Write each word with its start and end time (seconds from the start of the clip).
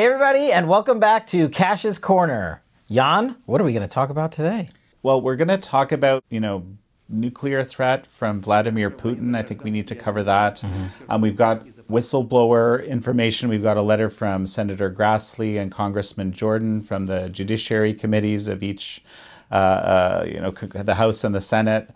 Hey, 0.00 0.06
everybody, 0.06 0.50
and 0.50 0.66
welcome 0.66 0.98
back 0.98 1.26
to 1.26 1.50
Kash's 1.50 1.98
Corner. 1.98 2.62
Jan, 2.90 3.36
what 3.44 3.60
are 3.60 3.64
we 3.64 3.74
going 3.74 3.86
to 3.86 3.94
talk 3.94 4.08
about 4.08 4.32
today? 4.32 4.70
Well, 5.02 5.20
we're 5.20 5.36
going 5.36 5.48
to 5.48 5.58
talk 5.58 5.92
about, 5.92 6.24
you 6.30 6.40
know, 6.40 6.64
nuclear 7.10 7.62
threat 7.62 8.06
from 8.06 8.40
Vladimir 8.40 8.90
Putin. 8.90 9.36
I 9.36 9.42
think 9.42 9.62
we 9.62 9.70
need 9.70 9.86
to 9.88 9.94
cover 9.94 10.22
that. 10.22 10.56
Mm-hmm. 10.56 10.84
Um, 11.10 11.20
we've 11.20 11.36
got 11.36 11.66
whistleblower 11.90 12.88
information. 12.88 13.50
We've 13.50 13.62
got 13.62 13.76
a 13.76 13.82
letter 13.82 14.08
from 14.08 14.46
Senator 14.46 14.90
Grassley 14.90 15.60
and 15.60 15.70
Congressman 15.70 16.32
Jordan 16.32 16.80
from 16.80 17.04
the 17.04 17.28
judiciary 17.28 17.92
committees 17.92 18.48
of 18.48 18.62
each, 18.62 19.04
uh, 19.50 19.54
uh, 19.54 20.24
you 20.26 20.40
know, 20.40 20.52
the 20.52 20.94
House 20.94 21.24
and 21.24 21.34
the 21.34 21.42
Senate. 21.42 21.90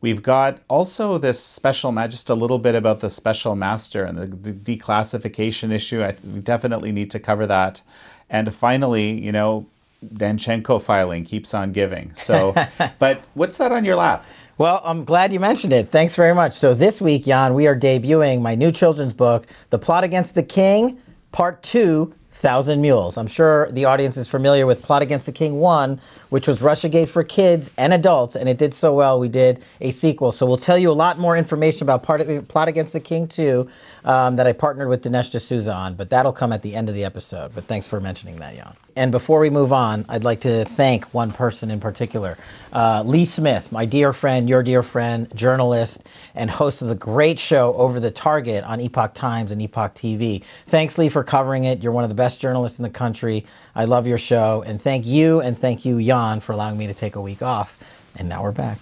We've 0.00 0.22
got 0.22 0.60
also 0.68 1.18
this 1.18 1.42
special, 1.42 1.92
just 2.06 2.30
a 2.30 2.34
little 2.34 2.58
bit 2.58 2.74
about 2.74 3.00
the 3.00 3.10
special 3.10 3.56
master 3.56 4.04
and 4.04 4.16
the, 4.16 4.26
the 4.26 4.52
declassification 4.52 5.72
issue. 5.72 6.02
I 6.02 6.14
we 6.24 6.40
definitely 6.40 6.92
need 6.92 7.10
to 7.12 7.20
cover 7.20 7.46
that. 7.46 7.82
And 8.30 8.54
finally, 8.54 9.10
you 9.10 9.32
know, 9.32 9.66
Danchenko 10.04 10.80
filing 10.80 11.24
keeps 11.24 11.52
on 11.52 11.72
giving. 11.72 12.14
So, 12.14 12.54
but 12.98 13.24
what's 13.34 13.58
that 13.58 13.72
on 13.72 13.84
your 13.84 13.96
lap? 13.96 14.24
Well, 14.56 14.80
I'm 14.84 15.04
glad 15.04 15.32
you 15.32 15.40
mentioned 15.40 15.72
it. 15.72 15.88
Thanks 15.88 16.16
very 16.16 16.34
much. 16.34 16.52
So 16.52 16.74
this 16.74 17.00
week, 17.00 17.24
Jan, 17.24 17.54
we 17.54 17.66
are 17.66 17.78
debuting 17.78 18.40
my 18.40 18.54
new 18.54 18.72
children's 18.72 19.14
book, 19.14 19.46
The 19.70 19.78
Plot 19.78 20.02
Against 20.02 20.34
the 20.34 20.42
King, 20.42 21.00
Part 21.30 21.62
2, 21.62 22.12
Thousand 22.38 22.80
Mules. 22.80 23.16
I'm 23.16 23.26
sure 23.26 23.70
the 23.72 23.84
audience 23.84 24.16
is 24.16 24.28
familiar 24.28 24.66
with 24.66 24.82
Plot 24.82 25.02
Against 25.02 25.26
the 25.26 25.32
King 25.32 25.60
1, 25.60 26.00
which 26.30 26.46
was 26.46 26.60
Russiagate 26.60 27.08
for 27.08 27.24
kids 27.24 27.70
and 27.76 27.92
adults, 27.92 28.36
and 28.36 28.48
it 28.48 28.58
did 28.58 28.74
so 28.74 28.94
well. 28.94 29.18
We 29.18 29.28
did 29.28 29.62
a 29.80 29.90
sequel. 29.90 30.32
So 30.32 30.46
we'll 30.46 30.56
tell 30.56 30.78
you 30.78 30.90
a 30.90 30.92
lot 30.92 31.18
more 31.18 31.36
information 31.36 31.82
about 31.82 32.02
Plot 32.02 32.68
Against 32.68 32.92
the 32.92 33.00
King 33.00 33.26
2 33.26 33.68
um, 34.04 34.36
that 34.36 34.46
I 34.46 34.52
partnered 34.52 34.88
with 34.88 35.02
Dinesh 35.02 35.30
D'Souza 35.30 35.72
on, 35.72 35.94
but 35.94 36.10
that'll 36.10 36.32
come 36.32 36.52
at 36.52 36.62
the 36.62 36.74
end 36.74 36.88
of 36.88 36.94
the 36.94 37.04
episode. 37.04 37.54
But 37.54 37.64
thanks 37.64 37.86
for 37.86 38.00
mentioning 38.00 38.36
that, 38.36 38.54
Jan. 38.54 38.74
And 38.98 39.12
before 39.12 39.38
we 39.38 39.48
move 39.48 39.72
on, 39.72 40.04
I'd 40.08 40.24
like 40.24 40.40
to 40.40 40.64
thank 40.64 41.04
one 41.14 41.30
person 41.30 41.70
in 41.70 41.78
particular 41.78 42.36
uh, 42.72 43.02
Lee 43.06 43.24
Smith, 43.24 43.72
my 43.72 43.84
dear 43.86 44.12
friend, 44.12 44.48
your 44.48 44.62
dear 44.62 44.82
friend, 44.82 45.26
journalist, 45.34 46.04
and 46.34 46.50
host 46.50 46.82
of 46.82 46.88
the 46.88 46.94
great 46.94 47.38
show 47.38 47.72
Over 47.74 47.98
the 48.00 48.10
Target 48.10 48.62
on 48.64 48.80
Epoch 48.80 49.14
Times 49.14 49.50
and 49.50 49.62
Epoch 49.62 49.94
TV. 49.94 50.42
Thanks, 50.66 50.98
Lee, 50.98 51.08
for 51.08 51.24
covering 51.24 51.64
it. 51.64 51.82
You're 51.82 51.92
one 51.92 52.04
of 52.04 52.10
the 52.10 52.16
best 52.16 52.27
journalists 52.36 52.78
in 52.78 52.82
the 52.82 52.90
country. 52.90 53.46
I 53.74 53.84
love 53.86 54.06
your 54.06 54.18
show. 54.18 54.62
And 54.66 54.80
thank 54.80 55.06
you, 55.06 55.40
and 55.40 55.58
thank 55.58 55.84
you, 55.84 56.02
Jan, 56.02 56.40
for 56.40 56.52
allowing 56.52 56.76
me 56.76 56.86
to 56.86 56.94
take 56.94 57.16
a 57.16 57.20
week 57.20 57.42
off. 57.42 57.82
And 58.16 58.28
now 58.28 58.42
we're 58.42 58.52
back. 58.52 58.78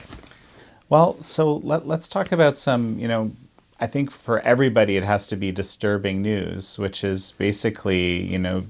Well, 0.88 1.20
so 1.20 1.56
let, 1.56 1.86
let's 1.86 2.08
talk 2.08 2.32
about 2.32 2.56
some, 2.56 2.98
you 2.98 3.08
know, 3.08 3.32
I 3.78 3.86
think 3.86 4.10
for 4.10 4.40
everybody 4.40 4.96
it 4.96 5.04
has 5.04 5.26
to 5.28 5.36
be 5.36 5.52
disturbing 5.52 6.22
news, 6.22 6.78
which 6.78 7.04
is 7.04 7.32
basically, 7.32 8.22
you 8.22 8.38
know, 8.38 8.66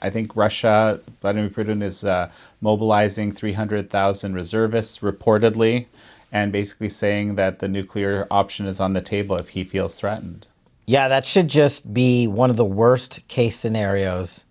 I 0.00 0.10
think 0.10 0.36
Russia, 0.36 1.00
Vladimir 1.20 1.50
Putin 1.50 1.82
is 1.82 2.04
uh, 2.04 2.30
mobilizing 2.60 3.32
300,000 3.32 4.34
reservists 4.34 4.98
reportedly, 4.98 5.86
and 6.30 6.52
basically 6.52 6.88
saying 6.88 7.36
that 7.36 7.58
the 7.58 7.68
nuclear 7.68 8.26
option 8.30 8.66
is 8.66 8.78
on 8.78 8.92
the 8.92 9.00
table 9.00 9.36
if 9.36 9.50
he 9.50 9.64
feels 9.64 9.98
threatened. 9.98 10.48
Yeah, 10.86 11.08
that 11.08 11.26
should 11.26 11.48
just 11.48 11.92
be 11.92 12.28
one 12.28 12.48
of 12.48 12.56
the 12.56 12.64
worst 12.64 13.26
case 13.26 13.56
scenarios 13.56 14.44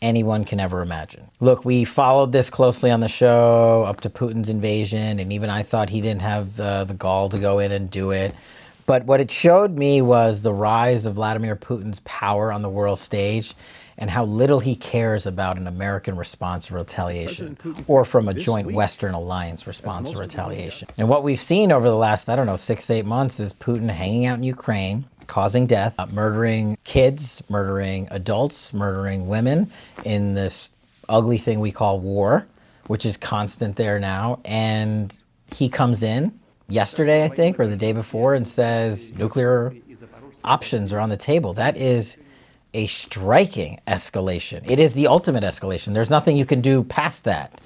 anyone 0.00 0.44
can 0.44 0.60
ever 0.60 0.82
imagine. 0.82 1.24
Look, 1.40 1.64
we 1.64 1.84
followed 1.84 2.30
this 2.30 2.48
closely 2.50 2.90
on 2.90 3.00
the 3.00 3.08
show 3.08 3.84
up 3.86 4.02
to 4.02 4.10
Putin's 4.10 4.48
invasion, 4.48 5.18
and 5.18 5.32
even 5.32 5.50
I 5.50 5.62
thought 5.62 5.90
he 5.90 6.00
didn't 6.00 6.22
have 6.22 6.60
uh, 6.60 6.84
the 6.84 6.94
gall 6.94 7.28
to 7.30 7.38
go 7.38 7.58
in 7.58 7.72
and 7.72 7.90
do 7.90 8.12
it. 8.12 8.34
But 8.86 9.06
what 9.06 9.20
it 9.20 9.30
showed 9.30 9.76
me 9.76 10.02
was 10.02 10.42
the 10.42 10.52
rise 10.52 11.06
of 11.06 11.14
Vladimir 11.14 11.56
Putin's 11.56 12.00
power 12.00 12.52
on 12.52 12.62
the 12.62 12.68
world 12.68 12.98
stage 12.98 13.54
and 13.96 14.10
how 14.10 14.24
little 14.24 14.60
he 14.60 14.76
cares 14.76 15.26
about 15.26 15.56
an 15.56 15.66
American 15.66 16.16
response 16.16 16.66
to 16.66 16.74
retaliation 16.74 17.56
or 17.86 18.04
from 18.04 18.28
a 18.28 18.34
joint 18.34 18.72
Western 18.72 19.14
alliance 19.14 19.66
response 19.66 20.10
to 20.10 20.18
retaliation. 20.18 20.88
And 20.98 21.08
what 21.08 21.22
we've 21.22 21.40
seen 21.40 21.72
over 21.72 21.88
the 21.88 21.96
last, 21.96 22.28
I 22.28 22.36
don't 22.36 22.46
know, 22.46 22.56
six 22.56 22.88
to 22.88 22.94
eight 22.94 23.06
months 23.06 23.40
is 23.40 23.52
Putin 23.52 23.88
hanging 23.88 24.26
out 24.26 24.36
in 24.36 24.44
Ukraine, 24.44 25.04
causing 25.26 25.66
death, 25.66 25.94
uh, 25.98 26.06
murdering 26.06 26.76
kids, 26.84 27.42
murdering 27.48 28.08
adults, 28.10 28.72
murdering 28.72 29.28
women 29.28 29.70
in 30.04 30.34
this 30.34 30.70
ugly 31.08 31.38
thing 31.38 31.60
we 31.60 31.72
call 31.72 32.00
war, 32.00 32.46
which 32.86 33.04
is 33.04 33.16
constant 33.16 33.76
there 33.76 33.98
now. 33.98 34.40
And 34.44 35.14
he 35.54 35.68
comes 35.68 36.02
in 36.02 36.38
yesterday, 36.68 37.24
I 37.24 37.28
think, 37.28 37.60
or 37.60 37.66
the 37.66 37.76
day 37.76 37.92
before, 37.92 38.34
and 38.34 38.46
says 38.46 39.12
nuclear 39.12 39.74
options 40.42 40.92
are 40.92 41.00
on 41.00 41.08
the 41.08 41.16
table. 41.16 41.54
That 41.54 41.76
is 41.76 42.16
a 42.74 42.86
striking 42.88 43.80
escalation. 43.86 44.68
It 44.68 44.78
is 44.78 44.94
the 44.94 45.06
ultimate 45.06 45.44
escalation. 45.44 45.94
There's 45.94 46.10
nothing 46.10 46.36
you 46.36 46.44
can 46.44 46.60
do 46.60 46.82
past 46.82 47.24
that. 47.24 47.60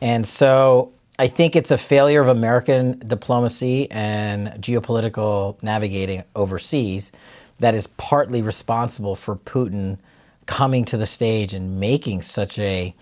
And 0.00 0.26
so 0.26 0.92
I 1.18 1.26
think 1.26 1.56
it's 1.56 1.72
a 1.72 1.78
failure 1.78 2.20
of 2.20 2.28
American 2.28 3.00
diplomacy 3.00 3.90
and 3.90 4.48
geopolitical 4.62 5.60
navigating 5.62 6.22
overseas 6.36 7.10
that 7.58 7.74
is 7.74 7.88
partly 7.88 8.40
responsible 8.40 9.16
for 9.16 9.34
Putin 9.34 9.98
coming 10.46 10.84
to 10.86 10.96
the 10.96 11.06
stage 11.06 11.54
and 11.54 11.80
making 11.80 12.22
such 12.22 12.58
a 12.60 12.94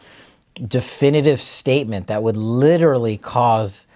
definitive 0.66 1.40
statement 1.40 2.06
that 2.06 2.22
would 2.22 2.38
literally 2.38 3.18
cause 3.18 3.86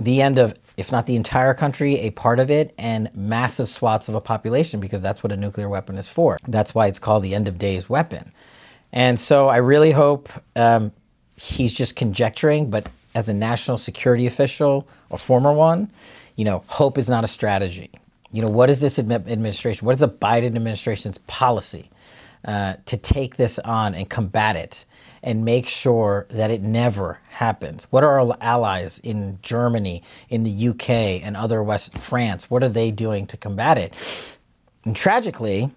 the 0.00 0.22
end 0.22 0.38
of 0.38 0.54
if 0.78 0.92
not 0.92 1.06
the 1.06 1.16
entire 1.16 1.54
country, 1.54 1.96
a 1.96 2.10
part 2.10 2.38
of 2.38 2.52
it, 2.52 2.72
and 2.78 3.10
massive 3.12 3.68
swaths 3.68 4.08
of 4.08 4.14
a 4.14 4.20
population, 4.20 4.78
because 4.78 5.02
that's 5.02 5.24
what 5.24 5.32
a 5.32 5.36
nuclear 5.36 5.68
weapon 5.68 5.98
is 5.98 6.08
for. 6.08 6.38
That's 6.46 6.72
why 6.72 6.86
it's 6.86 7.00
called 7.00 7.24
the 7.24 7.34
end 7.34 7.48
of 7.48 7.58
days 7.58 7.88
weapon. 7.88 8.30
And 8.92 9.18
so 9.18 9.48
I 9.48 9.56
really 9.56 9.90
hope 9.90 10.28
um, 10.54 10.92
he's 11.34 11.74
just 11.74 11.96
conjecturing, 11.96 12.70
but 12.70 12.88
as 13.18 13.28
a 13.28 13.34
national 13.34 13.76
security 13.76 14.28
official, 14.28 14.86
a 15.10 15.18
former 15.18 15.52
one, 15.52 15.90
you 16.36 16.44
know, 16.44 16.62
hope 16.68 16.96
is 16.96 17.08
not 17.08 17.24
a 17.24 17.26
strategy. 17.26 17.90
You 18.30 18.42
know, 18.42 18.48
what 18.48 18.70
is 18.70 18.80
this 18.80 18.96
administration, 18.96 19.84
what 19.84 19.96
is 19.96 20.00
the 20.00 20.08
Biden 20.08 20.54
administration's 20.54 21.18
policy 21.26 21.90
uh, 22.44 22.74
to 22.84 22.96
take 22.96 23.36
this 23.36 23.58
on 23.58 23.94
and 23.94 24.08
combat 24.08 24.56
it? 24.56 24.86
and 25.20 25.44
make 25.44 25.68
sure 25.68 26.28
that 26.30 26.48
it 26.48 26.62
never 26.62 27.18
happens? 27.28 27.88
What 27.90 28.04
are 28.04 28.20
our 28.20 28.36
allies 28.40 29.00
in 29.00 29.40
Germany, 29.42 30.04
in 30.28 30.44
the 30.44 30.68
UK, 30.68 30.88
and 31.26 31.36
other 31.36 31.60
West 31.60 31.98
France? 31.98 32.48
What 32.48 32.62
are 32.62 32.68
they 32.68 32.92
doing 32.92 33.26
to 33.26 33.36
combat 33.36 33.78
it? 33.78 34.38
And 34.84 34.94
tragically, 34.94 35.72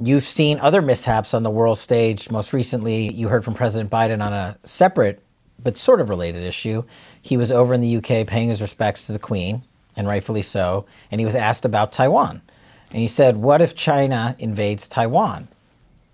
you've 0.00 0.24
seen 0.24 0.58
other 0.58 0.82
mishaps 0.82 1.34
on 1.34 1.44
the 1.44 1.50
world 1.50 1.78
stage. 1.78 2.32
Most 2.32 2.52
recently, 2.52 3.12
you 3.12 3.28
heard 3.28 3.44
from 3.44 3.54
President 3.54 3.90
Biden 3.90 4.20
on 4.20 4.32
a 4.32 4.58
separate 4.64 5.22
but 5.62 5.76
sort 5.76 6.00
of 6.00 6.08
related 6.08 6.42
issue. 6.42 6.84
He 7.20 7.36
was 7.36 7.52
over 7.52 7.74
in 7.74 7.80
the 7.80 7.96
UK 7.96 8.26
paying 8.26 8.48
his 8.48 8.62
respects 8.62 9.06
to 9.06 9.12
the 9.12 9.18
Queen, 9.18 9.62
and 9.96 10.06
rightfully 10.06 10.42
so, 10.42 10.86
and 11.10 11.20
he 11.20 11.24
was 11.24 11.34
asked 11.34 11.64
about 11.64 11.92
Taiwan. 11.92 12.42
And 12.90 13.00
he 13.00 13.06
said, 13.06 13.36
What 13.36 13.62
if 13.62 13.74
China 13.74 14.36
invades 14.38 14.88
Taiwan? 14.88 15.48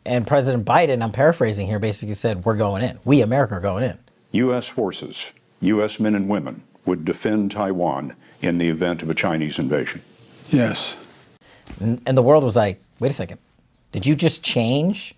And 0.05 0.27
President 0.27 0.65
Biden, 0.65 1.03
I'm 1.03 1.12
paraphrasing 1.12 1.67
here, 1.67 1.79
basically 1.79 2.15
said, 2.15 2.45
We're 2.45 2.56
going 2.56 2.83
in. 2.83 2.99
We, 3.05 3.23
America, 3.23 3.55
are 3.55 3.61
going 3.61 3.85
in. 3.85 3.99
U.S. 4.33 4.69
forces, 4.69 5.33
U.S. 5.61 5.99
men 5.99 6.15
and 6.15 6.29
women, 6.29 6.62
would 6.85 7.05
defend 7.05 7.51
Taiwan 7.51 8.15
in 8.43 8.59
the 8.59 8.69
event 8.69 9.03
of 9.03 9.11
a 9.11 9.15
Chinese 9.15 9.59
invasion. 9.59 10.03
Yes. 10.51 10.95
And, 11.81 12.01
and 12.06 12.17
the 12.17 12.23
world 12.23 12.45
was 12.45 12.56
like, 12.56 12.81
Wait 13.01 13.11
a 13.11 13.15
second. 13.15 13.39
Did 13.93 14.05
you 14.05 14.15
just 14.15 14.43
change 14.43 15.15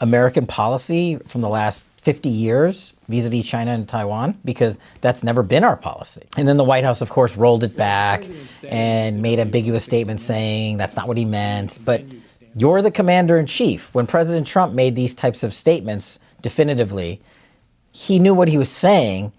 American 0.00 0.46
policy 0.46 1.18
from 1.26 1.40
the 1.40 1.48
last 1.48 1.84
50 2.08 2.30
years 2.30 2.94
vis 3.10 3.26
a 3.26 3.28
vis 3.28 3.46
China 3.46 3.72
and 3.72 3.86
Taiwan? 3.86 4.38
Because 4.42 4.78
that's 5.02 5.22
never 5.22 5.42
been 5.42 5.62
our 5.62 5.76
policy. 5.76 6.22
And 6.38 6.48
then 6.48 6.56
the 6.56 6.64
White 6.64 6.82
House, 6.84 7.02
of 7.02 7.10
course, 7.10 7.36
rolled 7.36 7.64
it 7.64 7.76
back 7.76 8.24
and 8.66 9.20
made 9.20 9.38
ambiguous 9.38 9.84
statements 9.84 10.22
saying 10.22 10.78
that's 10.78 10.96
not 10.96 11.06
what 11.06 11.18
he 11.18 11.26
meant. 11.26 11.78
But 11.84 12.02
you're 12.54 12.80
the 12.80 12.90
commander 12.90 13.36
in 13.36 13.44
chief. 13.44 13.94
When 13.94 14.06
President 14.06 14.46
Trump 14.46 14.72
made 14.72 14.96
these 14.96 15.14
types 15.14 15.42
of 15.42 15.52
statements 15.52 16.18
definitively, 16.40 17.20
he 17.92 18.18
knew 18.18 18.32
what 18.32 18.48
he 18.48 18.56
was 18.56 18.70
saying 18.70 19.30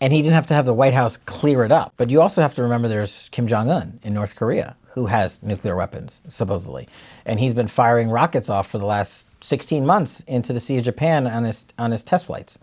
and 0.00 0.12
he 0.12 0.20
didn't 0.20 0.34
have 0.34 0.48
to 0.48 0.54
have 0.54 0.66
the 0.66 0.74
White 0.74 0.94
House 0.94 1.16
clear 1.16 1.62
it 1.62 1.70
up. 1.70 1.92
But 1.96 2.10
you 2.10 2.20
also 2.20 2.42
have 2.42 2.56
to 2.56 2.62
remember 2.64 2.88
there's 2.88 3.28
Kim 3.28 3.46
Jong 3.46 3.70
un 3.70 4.00
in 4.02 4.14
North 4.14 4.34
Korea 4.34 4.76
who 4.94 5.06
has 5.06 5.40
nuclear 5.44 5.76
weapons, 5.76 6.22
supposedly. 6.26 6.88
And 7.24 7.38
he's 7.38 7.54
been 7.54 7.68
firing 7.68 8.08
rockets 8.10 8.48
off 8.48 8.68
for 8.68 8.78
the 8.78 8.86
last 8.86 9.28
16 9.46 9.86
months 9.86 10.20
into 10.26 10.52
the 10.52 10.58
Sea 10.58 10.78
of 10.78 10.84
Japan 10.84 11.26
on 11.28 11.44
his, 11.44 11.66
on 11.78 11.92
his 11.92 12.02
test 12.02 12.26
flights. 12.26 12.58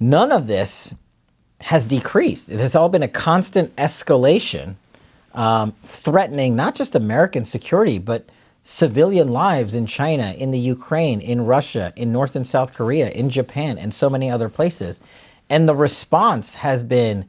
None 0.00 0.32
of 0.32 0.48
this 0.48 0.92
has 1.60 1.86
decreased. 1.86 2.50
It 2.50 2.58
has 2.58 2.74
all 2.74 2.88
been 2.88 3.04
a 3.04 3.08
constant 3.08 3.74
escalation, 3.76 4.74
um, 5.32 5.74
threatening 5.82 6.56
not 6.56 6.74
just 6.74 6.96
American 6.96 7.44
security, 7.44 7.98
but 7.98 8.28
civilian 8.64 9.28
lives 9.28 9.76
in 9.76 9.86
China, 9.86 10.34
in 10.36 10.50
the 10.50 10.58
Ukraine, 10.58 11.20
in 11.20 11.46
Russia, 11.46 11.92
in 11.94 12.10
North 12.10 12.34
and 12.34 12.46
South 12.46 12.74
Korea, 12.74 13.08
in 13.10 13.30
Japan, 13.30 13.78
and 13.78 13.94
so 13.94 14.10
many 14.10 14.28
other 14.28 14.48
places. 14.48 15.00
And 15.48 15.68
the 15.68 15.76
response 15.76 16.54
has 16.54 16.82
been 16.82 17.26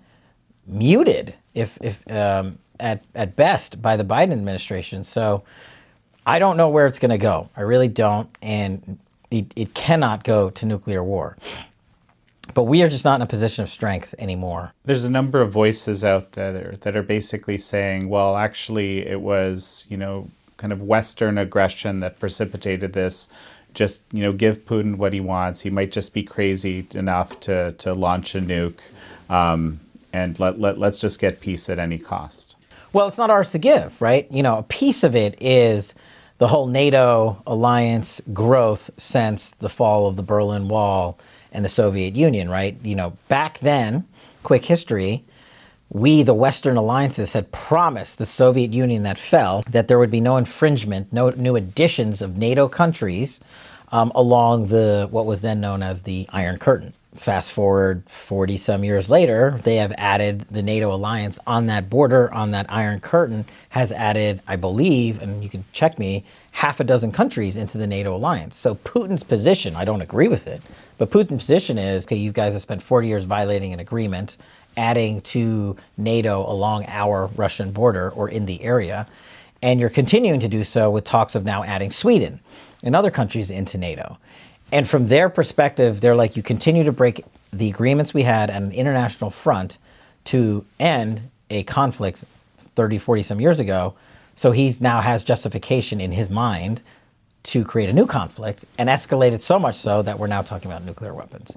muted, 0.66 1.36
if, 1.54 1.78
if 1.80 2.10
um, 2.12 2.58
at, 2.80 3.04
at 3.14 3.36
best, 3.36 3.84
by 3.84 3.96
the 3.96 4.04
Biden 4.04 4.32
administration. 4.32 5.04
So 5.04 5.44
I 6.28 6.40
don't 6.40 6.58
know 6.58 6.68
where 6.68 6.86
it's 6.86 7.00
going 7.00 7.12
to 7.12 7.18
go. 7.18 7.50
I 7.56 7.62
really 7.62 7.88
don't. 7.88 8.30
And 8.42 9.00
it, 9.32 9.54
it 9.56 9.74
cannot 9.74 10.26
go 10.26 10.50
to 10.50 10.66
nuclear 10.66 11.02
war. 11.02 11.38
But 12.54 12.66
we 12.66 12.84
are 12.84 12.90
just 12.90 13.06
not 13.06 13.16
in 13.16 13.22
a 13.22 13.28
position 13.28 13.64
of 13.64 13.70
strength 13.70 14.14
anymore. 14.20 14.74
There's 14.84 15.06
a 15.06 15.10
number 15.10 15.42
of 15.42 15.52
voices 15.54 16.04
out 16.04 16.34
there 16.34 16.76
that 16.82 16.98
are 16.98 17.04
basically 17.04 17.58
saying, 17.58 18.10
well, 18.10 18.36
actually, 18.36 19.08
it 19.08 19.22
was, 19.22 19.88
you 19.90 19.96
know, 19.96 20.30
kind 20.58 20.74
of 20.74 20.82
Western 20.82 21.38
aggression 21.38 22.02
that 22.02 22.20
precipitated 22.20 22.92
this. 22.92 23.30
Just, 23.74 24.02
you 24.12 24.22
know, 24.22 24.34
give 24.34 24.66
Putin 24.66 24.98
what 24.98 25.14
he 25.14 25.22
wants. 25.22 25.62
He 25.62 25.70
might 25.70 25.94
just 25.94 26.14
be 26.14 26.24
crazy 26.24 26.86
enough 26.94 27.40
to, 27.42 27.72
to 27.74 27.94
launch 27.94 28.36
a 28.36 28.42
nuke. 28.42 28.80
Um, 29.30 29.80
and 30.12 30.38
let, 30.42 30.60
let, 30.60 30.78
let's 30.78 31.00
just 31.00 31.22
get 31.22 31.40
peace 31.40 31.70
at 31.70 31.80
any 31.80 31.98
cost. 31.98 32.58
Well, 32.92 33.08
it's 33.08 33.18
not 33.18 33.30
ours 33.30 33.52
to 33.52 33.60
give, 33.60 34.02
right? 34.02 34.30
You 34.32 34.44
know, 34.44 34.58
a 34.58 34.64
piece 34.64 35.04
of 35.04 35.16
it 35.16 35.42
is 35.42 35.94
the 36.38 36.48
whole 36.48 36.68
NATO 36.68 37.42
alliance 37.48 38.22
growth 38.34 38.90
since 38.98 39.52
the 39.56 39.70
fall 39.70 40.08
of 40.08 40.16
the 40.16 40.24
Berlin 40.24 40.68
Wall 40.68 41.18
and 41.52 41.66
the 41.66 41.70
Soviet 41.70 42.16
Union, 42.16 42.50
right? 42.50 42.78
You 42.84 42.96
know, 42.96 43.18
back 43.28 43.60
then, 43.60 44.08
quick 44.44 44.66
history, 44.66 45.24
we, 45.90 46.22
the 46.22 46.34
Western 46.34 46.78
alliances, 46.78 47.34
had 47.34 47.52
promised 47.52 48.18
the 48.18 48.26
Soviet 48.26 48.74
Union 48.74 49.04
that 49.04 49.18
fell 49.18 49.64
that 49.70 49.88
there 49.88 49.98
would 49.98 50.12
be 50.12 50.22
no 50.22 50.38
infringement, 50.38 51.14
no 51.14 51.30
new 51.32 51.56
additions 51.56 52.22
of 52.22 52.38
NATO 52.38 52.68
countries 52.68 53.40
um, 53.92 54.12
along 54.14 54.68
the 54.68 55.08
what 55.10 55.26
was 55.26 55.42
then 55.42 55.62
known 55.62 55.82
as 55.82 56.04
the 56.04 56.28
Iron 56.32 56.60
Curtain. 56.60 56.94
Fast 57.18 57.52
forward 57.52 58.04
40 58.08 58.58
some 58.58 58.84
years 58.84 59.10
later, 59.10 59.60
they 59.64 59.78
have 59.78 59.92
added 59.98 60.42
the 60.42 60.62
NATO 60.62 60.94
alliance 60.94 61.40
on 61.48 61.66
that 61.66 61.90
border, 61.90 62.32
on 62.32 62.52
that 62.52 62.68
Iron 62.70 63.00
Curtain, 63.00 63.46
has 63.70 63.92
added, 63.92 64.42
I 64.48 64.56
believe, 64.56 65.20
and 65.22 65.44
you 65.44 65.50
can 65.50 65.66
check 65.74 65.98
me, 65.98 66.24
half 66.52 66.80
a 66.80 66.84
dozen 66.84 67.12
countries 67.12 67.58
into 67.58 67.80
the 67.80 67.88
NATO 67.88 68.16
alliance. 68.16 68.56
So 68.56 68.76
Putin's 68.76 69.24
position, 69.24 69.76
I 69.76 69.84
don't 69.84 70.02
agree 70.02 70.28
with 70.28 70.46
it, 70.46 70.62
but 71.00 71.10
Putin's 71.10 71.44
position 71.44 71.80
is 71.80 72.06
okay, 72.06 72.16
you 72.16 72.32
guys 72.32 72.54
have 72.54 72.62
spent 72.62 72.84
40 72.84 73.08
years 73.08 73.26
violating 73.26 73.74
an 73.74 73.80
agreement, 73.80 74.38
adding 74.78 75.22
to 75.22 75.76
NATO 75.98 76.48
along 76.48 76.86
our 76.88 77.32
Russian 77.36 77.72
border 77.72 78.12
or 78.12 78.30
in 78.30 78.46
the 78.46 78.62
area, 78.62 79.08
and 79.64 79.80
you're 79.80 79.90
continuing 79.90 80.40
to 80.40 80.48
do 80.48 80.64
so 80.64 80.92
with 80.92 81.04
talks 81.04 81.34
of 81.34 81.46
now 81.46 81.64
adding 81.64 81.90
Sweden 81.90 82.42
and 82.84 82.96
other 82.96 83.10
countries 83.10 83.50
into 83.50 83.80
NATO. 83.80 84.20
And 84.72 84.88
from 84.88 85.08
their 85.08 85.30
perspective, 85.30 86.02
they're 86.02 86.16
like, 86.16 86.36
you 86.36 86.44
continue 86.44 86.84
to 86.84 86.92
break 86.92 87.24
the 87.54 87.70
agreements 87.70 88.14
we 88.14 88.24
had 88.24 88.50
at 88.50 88.62
an 88.62 88.72
international 88.72 89.30
front 89.30 89.78
to 90.26 90.66
end 90.80 91.30
a 91.50 91.64
conflict 91.64 92.26
30, 92.58 92.98
40 92.98 93.24
some 93.24 93.42
years 93.42 93.60
ago. 93.60 93.96
So 94.36 94.52
he 94.52 94.74
now 94.82 95.02
has 95.02 95.24
justification 95.24 96.02
in 96.02 96.12
his 96.12 96.30
mind 96.30 96.82
to 97.44 97.64
create 97.64 97.90
a 97.90 97.94
new 97.94 98.06
conflict 98.06 98.66
and 98.78 98.90
escalate 98.90 99.32
it 99.32 99.42
so 99.42 99.58
much 99.58 99.76
so 99.76 100.02
that 100.02 100.20
we're 100.20 100.28
now 100.28 100.42
talking 100.42 100.70
about 100.70 100.84
nuclear 100.84 101.14
weapons. 101.14 101.56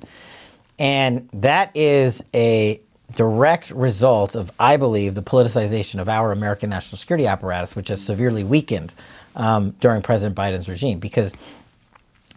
And 0.78 1.28
that 1.32 1.72
is 1.74 2.24
a 2.32 2.80
direct 3.16 3.70
result 3.72 4.36
of, 4.36 4.52
I 4.58 4.76
believe, 4.76 5.14
the 5.14 5.22
politicization 5.22 6.00
of 6.00 6.08
our 6.08 6.30
American 6.30 6.70
national 6.70 6.96
security 6.98 7.26
apparatus, 7.26 7.74
which 7.74 7.88
has 7.88 8.00
severely 8.00 8.44
weakened 8.44 8.94
um, 9.34 9.70
during 9.80 10.00
President 10.00 10.36
Biden's 10.36 10.68
regime. 10.68 11.00
Because 11.00 11.32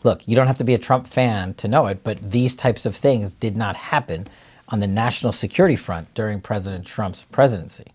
look, 0.04 0.28
you 0.28 0.36
don't 0.36 0.48
have 0.48 0.58
to 0.58 0.64
be 0.64 0.74
a 0.74 0.80
Trump 0.80 1.08
fan 1.08 1.54
to 1.56 1.68
know 1.68 1.88
it, 1.88 2.04
but 2.04 2.32
these 2.32 2.56
types 2.56 2.86
of 2.86 2.96
things 2.96 3.36
did 3.36 3.56
not 3.56 3.76
happen 3.76 4.28
on 4.70 4.80
the 4.80 4.88
national 4.88 5.32
security 5.32 5.76
front 5.76 6.12
during 6.14 6.40
President 6.42 6.86
Trump's 6.86 7.26
presidency, 7.26 7.86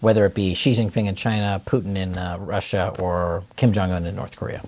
whether 0.00 0.24
it 0.26 0.34
be 0.34 0.54
Xi 0.54 0.72
Jinping 0.72 1.06
in 1.06 1.14
China, 1.14 1.60
Putin 1.64 1.96
in 1.96 2.16
uh, 2.16 2.36
Russia, 2.38 2.94
or 2.98 3.42
Kim 3.56 3.72
Jong 3.72 3.90
un 3.90 4.06
in 4.06 4.14
North 4.14 4.36
Korea. 4.36 4.62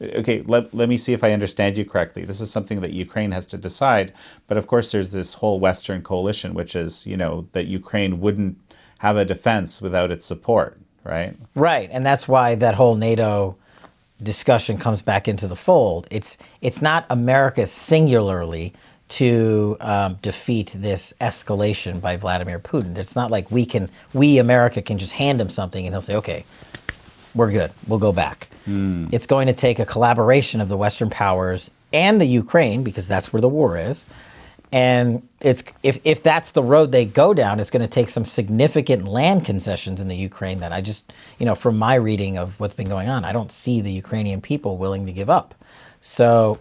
Okay, 0.00 0.40
let, 0.42 0.74
let 0.74 0.88
me 0.88 0.96
see 0.96 1.12
if 1.12 1.22
I 1.22 1.32
understand 1.32 1.76
you 1.76 1.84
correctly. 1.84 2.24
This 2.24 2.40
is 2.40 2.50
something 2.50 2.80
that 2.80 2.90
Ukraine 2.90 3.30
has 3.30 3.46
to 3.48 3.56
decide. 3.56 4.12
But 4.48 4.56
of 4.56 4.66
course, 4.66 4.90
there's 4.90 5.12
this 5.12 5.34
whole 5.34 5.60
Western 5.60 6.02
coalition, 6.02 6.54
which 6.54 6.74
is, 6.74 7.06
you 7.06 7.16
know, 7.16 7.46
that 7.52 7.66
Ukraine 7.66 8.18
wouldn't 8.20 8.58
have 8.98 9.16
a 9.16 9.24
defense 9.24 9.80
without 9.80 10.10
its 10.10 10.24
support, 10.24 10.80
right? 11.04 11.36
Right. 11.54 11.88
And 11.92 12.04
that's 12.04 12.26
why 12.26 12.56
that 12.56 12.74
whole 12.74 12.96
NATO 12.96 13.56
discussion 14.22 14.78
comes 14.78 15.02
back 15.02 15.28
into 15.28 15.48
the 15.48 15.56
fold. 15.56 16.06
It's 16.10 16.38
it's 16.60 16.82
not 16.82 17.06
America 17.10 17.66
singularly 17.66 18.72
to 19.08 19.76
um, 19.80 20.18
defeat 20.22 20.74
this 20.76 21.12
escalation 21.20 22.00
by 22.00 22.16
Vladimir 22.16 22.58
Putin. 22.58 22.96
It's 22.96 23.14
not 23.14 23.30
like 23.30 23.50
we 23.50 23.66
can 23.66 23.90
we 24.14 24.38
America 24.38 24.80
can 24.82 24.98
just 24.98 25.12
hand 25.12 25.40
him 25.40 25.48
something 25.48 25.84
and 25.86 25.94
he'll 25.94 26.02
say, 26.02 26.16
okay, 26.16 26.44
we're 27.34 27.50
good, 27.50 27.72
we'll 27.86 27.98
go 27.98 28.12
back. 28.12 28.48
Mm. 28.66 29.12
It's 29.12 29.26
going 29.26 29.48
to 29.48 29.52
take 29.52 29.78
a 29.78 29.86
collaboration 29.86 30.60
of 30.60 30.68
the 30.68 30.76
Western 30.76 31.10
powers 31.10 31.70
and 31.92 32.20
the 32.20 32.26
Ukraine 32.26 32.82
because 32.82 33.06
that's 33.06 33.32
where 33.32 33.40
the 33.42 33.48
war 33.48 33.76
is 33.76 34.06
and 34.72 35.28
it's 35.42 35.62
if, 35.82 36.00
if 36.04 36.22
that's 36.22 36.52
the 36.52 36.62
road 36.62 36.92
they 36.92 37.04
go 37.04 37.34
down, 37.34 37.60
it's 37.60 37.70
going 37.70 37.82
to 37.82 37.88
take 37.88 38.08
some 38.08 38.24
significant 38.24 39.06
land 39.06 39.44
concessions 39.44 40.00
in 40.00 40.08
the 40.08 40.16
Ukraine 40.16 40.60
that 40.60 40.72
I 40.72 40.80
just, 40.80 41.12
you 41.38 41.44
know, 41.44 41.54
from 41.54 41.76
my 41.76 41.96
reading 41.96 42.38
of 42.38 42.58
what's 42.58 42.74
been 42.74 42.88
going 42.88 43.08
on, 43.08 43.24
I 43.24 43.32
don't 43.32 43.52
see 43.52 43.82
the 43.82 43.92
Ukrainian 43.92 44.40
people 44.40 44.78
willing 44.78 45.04
to 45.06 45.12
give 45.12 45.28
up. 45.28 45.54
So 46.00 46.58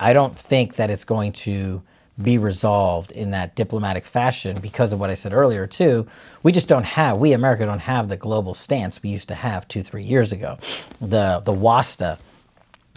I 0.00 0.12
don't 0.12 0.36
think 0.36 0.76
that 0.76 0.90
it's 0.90 1.04
going 1.04 1.32
to 1.32 1.82
be 2.20 2.36
resolved 2.36 3.12
in 3.12 3.30
that 3.30 3.54
diplomatic 3.54 4.04
fashion 4.04 4.58
because 4.60 4.92
of 4.92 5.00
what 5.00 5.08
I 5.08 5.14
said 5.14 5.32
earlier, 5.32 5.66
too. 5.66 6.06
We 6.42 6.52
just 6.52 6.68
don't 6.68 6.84
have, 6.84 7.18
we 7.18 7.32
America 7.32 7.64
don't 7.64 7.78
have 7.78 8.08
the 8.08 8.16
global 8.16 8.54
stance 8.54 9.02
we 9.02 9.10
used 9.10 9.28
to 9.28 9.34
have 9.34 9.68
two, 9.68 9.82
three 9.82 10.02
years 10.02 10.32
ago. 10.32 10.58
The, 11.00 11.40
the 11.44 11.52
WASTA, 11.52 12.18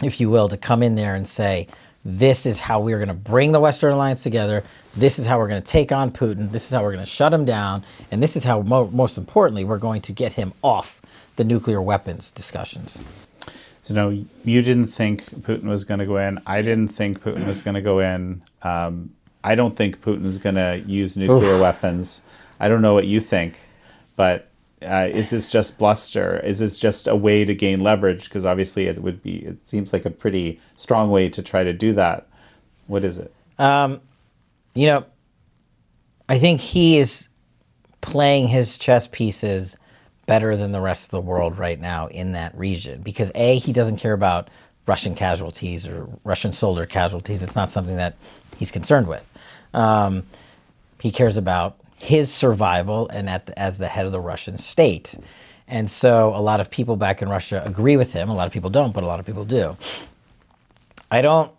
if 0.02 0.20
you 0.20 0.28
will, 0.28 0.48
to 0.48 0.56
come 0.56 0.82
in 0.82 0.94
there 0.94 1.14
and 1.14 1.26
say, 1.26 1.68
this 2.04 2.44
is 2.44 2.60
how 2.60 2.80
we're 2.80 2.98
going 2.98 3.08
to 3.08 3.14
bring 3.14 3.52
the 3.52 3.60
Western 3.60 3.92
alliance 3.92 4.22
together. 4.22 4.62
This 4.94 5.18
is 5.18 5.26
how 5.26 5.38
we're 5.38 5.48
going 5.48 5.62
to 5.62 5.66
take 5.66 5.90
on 5.90 6.10
Putin. 6.10 6.52
This 6.52 6.66
is 6.66 6.70
how 6.70 6.82
we're 6.82 6.92
going 6.92 7.04
to 7.04 7.10
shut 7.10 7.32
him 7.32 7.44
down. 7.44 7.84
And 8.10 8.22
this 8.22 8.36
is 8.36 8.44
how, 8.44 8.60
mo- 8.62 8.90
most 8.90 9.16
importantly, 9.16 9.64
we're 9.64 9.78
going 9.78 10.02
to 10.02 10.12
get 10.12 10.34
him 10.34 10.52
off 10.62 11.00
the 11.36 11.44
nuclear 11.44 11.80
weapons 11.80 12.30
discussions. 12.30 13.02
So, 13.82 13.94
no, 13.94 14.24
you 14.44 14.62
didn't 14.62 14.86
think 14.86 15.24
Putin 15.42 15.64
was 15.64 15.84
going 15.84 16.00
to 16.00 16.06
go 16.06 16.16
in. 16.16 16.40
I 16.46 16.62
didn't 16.62 16.88
think 16.88 17.20
Putin 17.22 17.46
was 17.46 17.60
going 17.62 17.74
to 17.74 17.82
go 17.82 18.00
in. 18.00 18.42
Um, 18.62 19.10
I 19.42 19.54
don't 19.54 19.76
think 19.76 20.00
Putin 20.00 20.24
is 20.24 20.38
going 20.38 20.54
to 20.54 20.82
use 20.86 21.16
nuclear 21.16 21.54
Oof. 21.54 21.60
weapons. 21.60 22.22
I 22.60 22.68
don't 22.68 22.80
know 22.80 22.94
what 22.94 23.06
you 23.06 23.20
think, 23.20 23.58
but 24.16 24.48
uh, 24.84 25.08
is 25.12 25.30
this 25.30 25.48
just 25.48 25.78
bluster? 25.78 26.38
Is 26.40 26.58
this 26.58 26.78
just 26.78 27.06
a 27.06 27.16
way 27.16 27.44
to 27.44 27.54
gain 27.54 27.80
leverage? 27.80 28.24
Because 28.24 28.44
obviously, 28.44 28.86
it 28.86 29.02
would 29.02 29.22
be. 29.22 29.44
It 29.44 29.66
seems 29.66 29.92
like 29.92 30.04
a 30.04 30.10
pretty 30.10 30.60
strong 30.76 31.10
way 31.10 31.28
to 31.30 31.42
try 31.42 31.64
to 31.64 31.72
do 31.72 31.92
that. 31.94 32.28
What 32.86 33.04
is 33.04 33.18
it? 33.18 33.32
Um, 33.58 34.00
you 34.74 34.86
know, 34.86 35.06
I 36.28 36.38
think 36.38 36.60
he 36.60 36.98
is 36.98 37.28
playing 38.00 38.48
his 38.48 38.78
chess 38.78 39.06
pieces 39.06 39.76
better 40.26 40.56
than 40.56 40.72
the 40.72 40.80
rest 40.80 41.06
of 41.06 41.10
the 41.10 41.20
world 41.20 41.58
right 41.58 41.80
now 41.80 42.06
in 42.08 42.32
that 42.32 42.56
region 42.56 43.02
because 43.02 43.30
a 43.34 43.56
he 43.58 43.72
doesn't 43.72 43.98
care 43.98 44.12
about 44.12 44.48
Russian 44.86 45.14
casualties 45.14 45.86
or 45.86 46.08
Russian 46.24 46.52
soldier 46.52 46.86
casualties. 46.86 47.42
It's 47.42 47.56
not 47.56 47.70
something 47.70 47.96
that 47.96 48.16
he's 48.56 48.70
concerned 48.70 49.06
with. 49.06 49.28
Um, 49.72 50.24
he 51.00 51.10
cares 51.10 51.36
about 51.36 51.78
his 51.96 52.32
survival 52.32 53.08
and 53.08 53.28
the, 53.28 53.58
as 53.58 53.78
the 53.78 53.86
head 53.86 54.06
of 54.06 54.12
the 54.12 54.20
Russian 54.20 54.58
state. 54.58 55.14
And 55.66 55.90
so 55.90 56.34
a 56.34 56.40
lot 56.40 56.60
of 56.60 56.70
people 56.70 56.96
back 56.96 57.22
in 57.22 57.28
Russia 57.28 57.62
agree 57.64 57.96
with 57.96 58.12
him. 58.12 58.28
A 58.28 58.34
lot 58.34 58.46
of 58.46 58.52
people 58.52 58.70
don't, 58.70 58.92
but 58.92 59.02
a 59.02 59.06
lot 59.06 59.20
of 59.20 59.26
people 59.26 59.44
do. 59.44 59.76
I 61.10 61.22
don't 61.22 61.52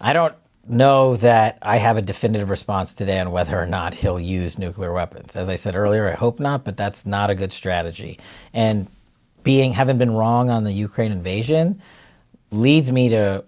I 0.00 0.12
don't 0.12 0.34
know 0.66 1.16
that 1.16 1.58
I 1.62 1.76
have 1.76 1.96
a 1.96 2.02
definitive 2.02 2.48
response 2.48 2.94
today 2.94 3.18
on 3.18 3.30
whether 3.30 3.58
or 3.58 3.66
not 3.66 3.94
he'll 3.94 4.20
use 4.20 4.58
nuclear 4.58 4.92
weapons. 4.92 5.36
As 5.36 5.48
I 5.48 5.56
said 5.56 5.76
earlier, 5.76 6.08
I 6.08 6.14
hope 6.14 6.40
not, 6.40 6.64
but 6.64 6.76
that's 6.76 7.06
not 7.06 7.28
a 7.28 7.34
good 7.34 7.52
strategy. 7.52 8.18
And 8.52 8.88
being 9.42 9.72
having 9.72 9.98
been 9.98 10.12
wrong 10.12 10.48
on 10.48 10.64
the 10.64 10.72
Ukraine 10.72 11.12
invasion 11.12 11.82
leads 12.50 12.90
me 12.90 13.08
to 13.10 13.44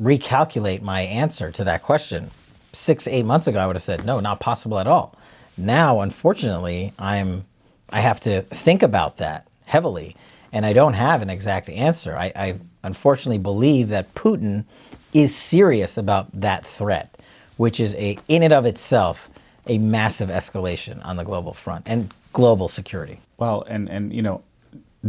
recalculate 0.00 0.82
my 0.82 1.02
answer 1.02 1.50
to 1.52 1.64
that 1.64 1.82
question. 1.82 2.30
Six, 2.76 3.08
eight 3.08 3.24
months 3.24 3.46
ago, 3.46 3.58
I 3.58 3.66
would 3.66 3.76
have 3.76 3.82
said, 3.82 4.04
no, 4.04 4.20
not 4.20 4.38
possible 4.38 4.78
at 4.78 4.86
all. 4.86 5.16
Now, 5.56 6.00
unfortunately, 6.00 6.92
I'm 6.98 7.46
I 7.88 8.00
have 8.00 8.20
to 8.20 8.42
think 8.42 8.82
about 8.82 9.16
that 9.18 9.46
heavily, 9.64 10.14
and 10.52 10.66
I 10.66 10.72
don't 10.72 10.92
have 10.92 11.22
an 11.22 11.30
exact 11.30 11.68
answer. 11.70 12.16
I, 12.16 12.32
I 12.36 12.58
unfortunately 12.82 13.38
believe 13.38 13.88
that 13.88 14.14
Putin 14.14 14.64
is 15.14 15.34
serious 15.34 15.96
about 15.96 16.28
that 16.38 16.66
threat, 16.66 17.16
which 17.56 17.80
is 17.80 17.94
a 17.94 18.18
in 18.28 18.42
and 18.42 18.52
of 18.52 18.66
itself 18.66 19.30
a 19.66 19.78
massive 19.78 20.28
escalation 20.28 21.04
on 21.04 21.16
the 21.16 21.24
global 21.24 21.54
front 21.54 21.84
and 21.88 22.12
global 22.32 22.68
security. 22.68 23.20
Well, 23.38 23.64
and 23.68 23.88
and 23.88 24.12
you 24.12 24.20
know, 24.20 24.42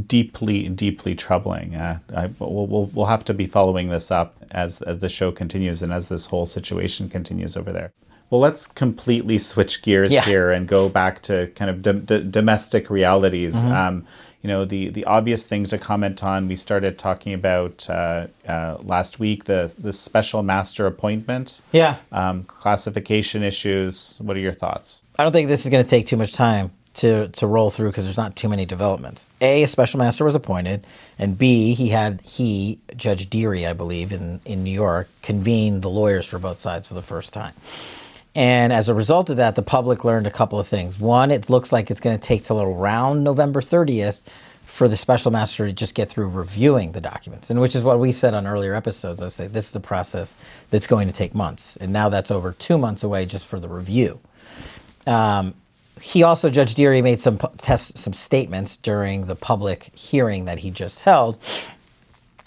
deeply 0.06 0.70
deeply 0.70 1.16
troubling. 1.16 1.76
Uh, 1.76 2.00
I, 2.16 2.28
we'll, 2.40 2.68
we'll 2.68 2.86
we'll 2.94 3.06
have 3.06 3.26
to 3.26 3.34
be 3.34 3.46
following 3.46 3.90
this 3.90 4.12
up 4.12 4.36
as, 4.52 4.82
as 4.82 5.00
the 5.00 5.10
show 5.10 5.32
continues 5.32 5.82
and 5.82 5.92
as 5.92 6.08
this 6.08 6.28
whole 6.28 6.46
situation 6.46 7.10
continues 7.10 7.58
over 7.58 7.72
there. 7.72 7.92
Well, 8.30 8.42
let's 8.42 8.68
completely 8.68 9.38
switch 9.38 9.82
gears 9.82 10.14
yeah. 10.14 10.22
here 10.22 10.52
and 10.52 10.68
go 10.68 10.90
back 10.90 11.22
to 11.24 11.48
kind 11.56 11.72
of 11.72 11.82
d- 11.82 11.94
d- 11.94 12.30
domestic 12.30 12.90
realities. 12.90 13.64
Mm-hmm. 13.64 13.72
Um, 13.72 14.08
you 14.42 14.50
know, 14.50 14.66
the, 14.66 14.90
the 14.90 15.06
obvious 15.06 15.46
things 15.46 15.70
to 15.70 15.78
comment 15.78 16.24
on. 16.24 16.48
We 16.48 16.58
started 16.58 16.98
talking 16.98 17.34
about 17.34 17.90
uh, 17.90 18.28
uh, 18.48 18.78
last 18.82 19.20
week 19.20 19.46
the, 19.46 19.74
the 19.80 19.94
special 19.94 20.44
master 20.44 20.86
appointment. 20.86 21.62
Yeah. 21.72 21.98
Um, 22.12 22.44
classification 22.44 23.44
issues. 23.44 24.20
What 24.22 24.36
are 24.38 24.42
your 24.42 24.54
thoughts? 24.54 25.06
I 25.18 25.24
don't 25.24 25.32
think 25.32 25.48
this 25.48 25.66
is 25.66 25.72
going 25.72 25.84
to 25.84 25.90
take 25.90 26.06
too 26.06 26.18
much 26.18 26.34
time 26.34 26.72
to, 26.98 27.30
to 27.30 27.48
roll 27.48 27.70
through 27.70 27.90
because 27.90 28.04
there's 28.04 28.18
not 28.18 28.36
too 28.36 28.50
many 28.50 28.66
developments. 28.66 29.30
A, 29.42 29.64
a 29.64 29.68
special 29.68 30.00
master 30.00 30.26
was 30.26 30.36
appointed, 30.36 30.86
and 31.18 31.38
B, 31.38 31.74
he 31.74 31.90
had 31.90 32.22
he 32.22 32.80
Judge 32.96 33.30
Dearie, 33.30 33.66
I 33.66 33.74
believe, 33.74 34.12
in 34.12 34.40
in 34.46 34.64
New 34.64 34.72
York, 34.72 35.10
convened 35.22 35.82
the 35.82 35.90
lawyers 35.90 36.26
for 36.26 36.40
both 36.40 36.60
sides 36.60 36.88
for 36.88 36.94
the 36.94 37.02
first 37.02 37.34
time. 37.34 37.54
And 38.36 38.72
as 38.72 38.88
a 38.88 38.94
result 38.94 39.32
of 39.32 39.38
that, 39.38 39.56
the 39.56 39.64
public 39.64 40.06
learned 40.06 40.28
a 40.28 40.32
couple 40.32 40.60
of 40.60 40.68
things. 40.68 41.00
One, 41.00 41.32
it 41.32 41.50
looks 41.50 41.72
like 41.72 41.90
it's 41.90 42.00
going 42.00 42.18
to 42.20 42.22
take 42.22 42.44
till 42.44 42.62
around 42.62 43.24
November 43.24 43.62
30th 43.62 44.20
for 44.66 44.88
the 44.88 44.96
special 44.96 45.32
master 45.32 45.66
to 45.66 45.74
just 45.74 45.96
get 45.96 46.08
through 46.08 46.28
reviewing 46.28 46.92
the 46.92 47.02
documents, 47.02 47.50
and 47.50 47.60
which 47.60 47.76
is 47.76 47.84
what 47.84 47.98
we 48.00 48.12
said 48.12 48.36
on 48.36 48.46
earlier 48.46 48.76
episodes. 48.76 49.24
I 49.24 49.30
say 49.30 49.48
this 49.48 49.70
is 49.70 49.76
a 49.76 49.80
process 49.80 50.38
that's 50.70 50.86
going 50.86 51.08
to 51.08 51.14
take 51.14 51.34
months, 51.34 51.78
and 51.78 51.92
now 51.92 52.10
that's 52.10 52.30
over 52.30 52.52
two 52.52 52.78
months 52.78 53.04
away 53.04 53.26
just 53.26 53.46
for 53.46 53.60
the 53.60 53.70
review. 53.70 54.20
Um, 55.08 55.56
he 56.02 56.24
also, 56.24 56.50
Judge 56.50 56.74
Dearie, 56.74 57.02
made 57.02 57.20
some 57.20 57.38
test, 57.58 57.98
some 57.98 58.14
statements 58.14 58.78
during 58.78 59.26
the 59.26 59.36
public 59.36 59.92
hearing 59.96 60.46
that 60.46 60.60
he 60.60 60.72
just 60.72 61.02
held, 61.02 61.38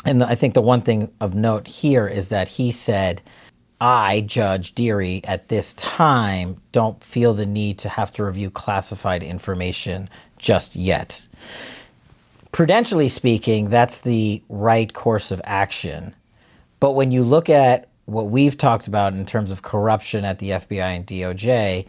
and 0.04 0.23
I 0.25 0.35
think 0.35 0.54
the 0.54 0.62
one 0.62 0.80
thing 0.80 1.11
of 1.21 1.35
note 1.35 1.66
here 1.66 2.09
is 2.09 2.28
that 2.30 2.49
he 2.49 2.73
said, 2.73 3.23
"I, 3.80 4.23
Judge 4.23 4.75
Dearie, 4.75 5.23
at 5.25 5.49
this 5.49 5.75
time, 5.75 6.61
don't 6.73 7.02
feel 7.02 7.35
the 7.35 7.47
need 7.47 7.78
to 7.80 7.88
have 7.88 8.12
to 8.14 8.25
review 8.25 8.50
classified 8.50 9.23
information 9.23 10.09
just 10.38 10.76
yet." 10.76 11.26
Prudentially 12.52 13.09
speaking, 13.09 13.71
that's 13.71 14.00
the 14.00 14.42
right 14.49 14.92
course 14.92 15.30
of 15.30 15.40
action. 15.45 16.14
But 16.80 16.92
when 16.92 17.12
you 17.12 17.23
look 17.23 17.49
at 17.49 17.88
what 18.07 18.30
we've 18.30 18.57
talked 18.59 18.88
about 18.88 19.12
in 19.12 19.25
terms 19.25 19.50
of 19.50 19.62
corruption 19.62 20.25
at 20.25 20.40
the 20.40 20.50
FBI 20.52 20.97
and 20.97 21.07
DOJ, 21.07 21.87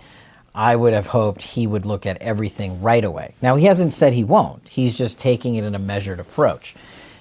I 0.54 0.76
would 0.76 0.94
have 0.94 1.08
hoped 1.08 1.42
he 1.42 1.66
would 1.66 1.86
look 1.86 2.06
at 2.06 2.22
everything 2.22 2.82
right 2.82 3.04
away. 3.04 3.36
Now, 3.42 3.56
he 3.56 3.66
hasn't 3.66 3.94
said 3.94 4.14
he 4.14 4.24
won't. 4.24 4.68
He's 4.68 4.94
just 4.94 5.20
taking 5.20 5.56
it 5.56 5.64
in 5.64 5.76
a 5.76 5.80
measured 5.80 6.20
approach. 6.20 6.76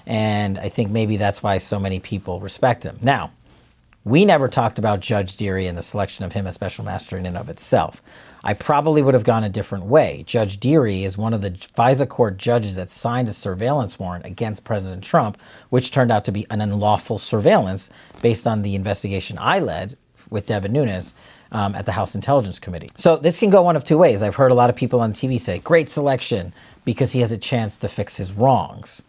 And 0.05 0.57
I 0.57 0.69
think 0.69 0.91
maybe 0.91 1.17
that's 1.17 1.41
why 1.41 1.57
so 1.57 1.79
many 1.79 1.99
people 1.99 2.39
respect 2.39 2.83
him. 2.83 2.97
Now, 3.01 3.31
we 4.03 4.25
never 4.25 4.47
talked 4.47 4.79
about 4.79 4.99
Judge 4.99 5.37
Dearie 5.37 5.67
and 5.67 5.77
the 5.77 5.83
selection 5.83 6.25
of 6.25 6.33
him 6.33 6.47
as 6.47 6.55
special 6.55 6.83
master 6.83 7.17
in 7.17 7.25
and 7.27 7.37
of 7.37 7.49
itself. 7.49 8.01
I 8.43 8.55
probably 8.55 9.03
would 9.03 9.13
have 9.13 9.23
gone 9.23 9.43
a 9.43 9.49
different 9.49 9.85
way. 9.85 10.23
Judge 10.25 10.59
Dearie 10.59 11.03
is 11.03 11.19
one 11.19 11.35
of 11.35 11.43
the 11.43 11.51
FISA 11.51 12.09
court 12.09 12.37
judges 12.37 12.75
that 12.75 12.89
signed 12.89 13.29
a 13.29 13.33
surveillance 13.33 13.99
warrant 13.99 14.25
against 14.25 14.63
President 14.63 15.03
Trump, 15.03 15.39
which 15.69 15.91
turned 15.91 16.11
out 16.11 16.25
to 16.25 16.31
be 16.31 16.47
an 16.49 16.61
unlawful 16.61 17.19
surveillance 17.19 17.91
based 18.23 18.47
on 18.47 18.63
the 18.63 18.73
investigation 18.73 19.37
I 19.39 19.59
led 19.59 19.95
with 20.31 20.47
Devin 20.47 20.73
Nunes 20.73 21.13
um, 21.51 21.75
at 21.75 21.85
the 21.85 21.91
House 21.91 22.15
Intelligence 22.15 22.59
Committee. 22.59 22.89
So 22.95 23.17
this 23.17 23.39
can 23.39 23.49
go 23.49 23.61
one 23.61 23.75
of 23.75 23.83
two 23.83 23.97
ways. 23.97 24.21
I've 24.21 24.35
heard 24.35 24.51
a 24.51 24.55
lot 24.55 24.69
of 24.69 24.75
people 24.75 24.99
on 25.01 25.13
TV 25.13 25.39
say, 25.39 25.59
great 25.59 25.89
selection 25.89 26.53
because 26.85 27.11
he 27.11 27.19
has 27.19 27.31
a 27.31 27.37
chance 27.37 27.77
to 27.79 27.87
fix 27.87 28.17
his 28.17 28.33
wrongs. 28.33 29.03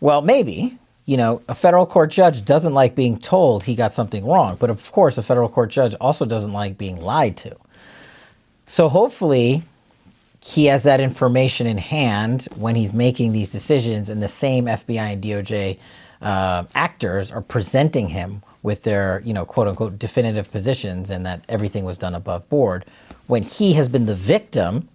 Well, 0.00 0.22
maybe. 0.22 0.78
You 1.04 1.16
know, 1.16 1.40
a 1.48 1.54
federal 1.54 1.86
court 1.86 2.10
judge 2.10 2.44
doesn't 2.44 2.74
like 2.74 2.96
being 2.96 3.16
told 3.16 3.62
he 3.62 3.76
got 3.76 3.92
something 3.92 4.26
wrong, 4.26 4.56
but 4.58 4.70
of 4.70 4.90
course, 4.90 5.16
a 5.16 5.22
federal 5.22 5.48
court 5.48 5.70
judge 5.70 5.94
also 6.00 6.26
doesn't 6.26 6.52
like 6.52 6.76
being 6.76 7.00
lied 7.00 7.36
to. 7.38 7.56
So 8.66 8.88
hopefully, 8.88 9.62
he 10.42 10.66
has 10.66 10.82
that 10.82 11.00
information 11.00 11.68
in 11.68 11.78
hand 11.78 12.48
when 12.56 12.74
he's 12.74 12.92
making 12.92 13.32
these 13.32 13.52
decisions, 13.52 14.08
and 14.08 14.20
the 14.20 14.28
same 14.28 14.64
FBI 14.64 15.12
and 15.12 15.22
DOJ 15.22 15.78
uh, 16.22 16.64
actors 16.74 17.30
are 17.30 17.40
presenting 17.40 18.08
him 18.08 18.42
with 18.66 18.82
their, 18.82 19.22
you 19.24 19.32
know, 19.32 19.44
quote 19.44 19.68
unquote 19.68 19.96
definitive 19.96 20.50
positions 20.50 21.08
and 21.08 21.24
that 21.24 21.44
everything 21.48 21.84
was 21.84 21.96
done 21.96 22.16
above 22.16 22.46
board 22.48 22.84
when 23.28 23.44
he 23.44 23.74
has 23.74 23.88
been 23.88 24.06
the 24.06 24.14
victim, 24.14 24.88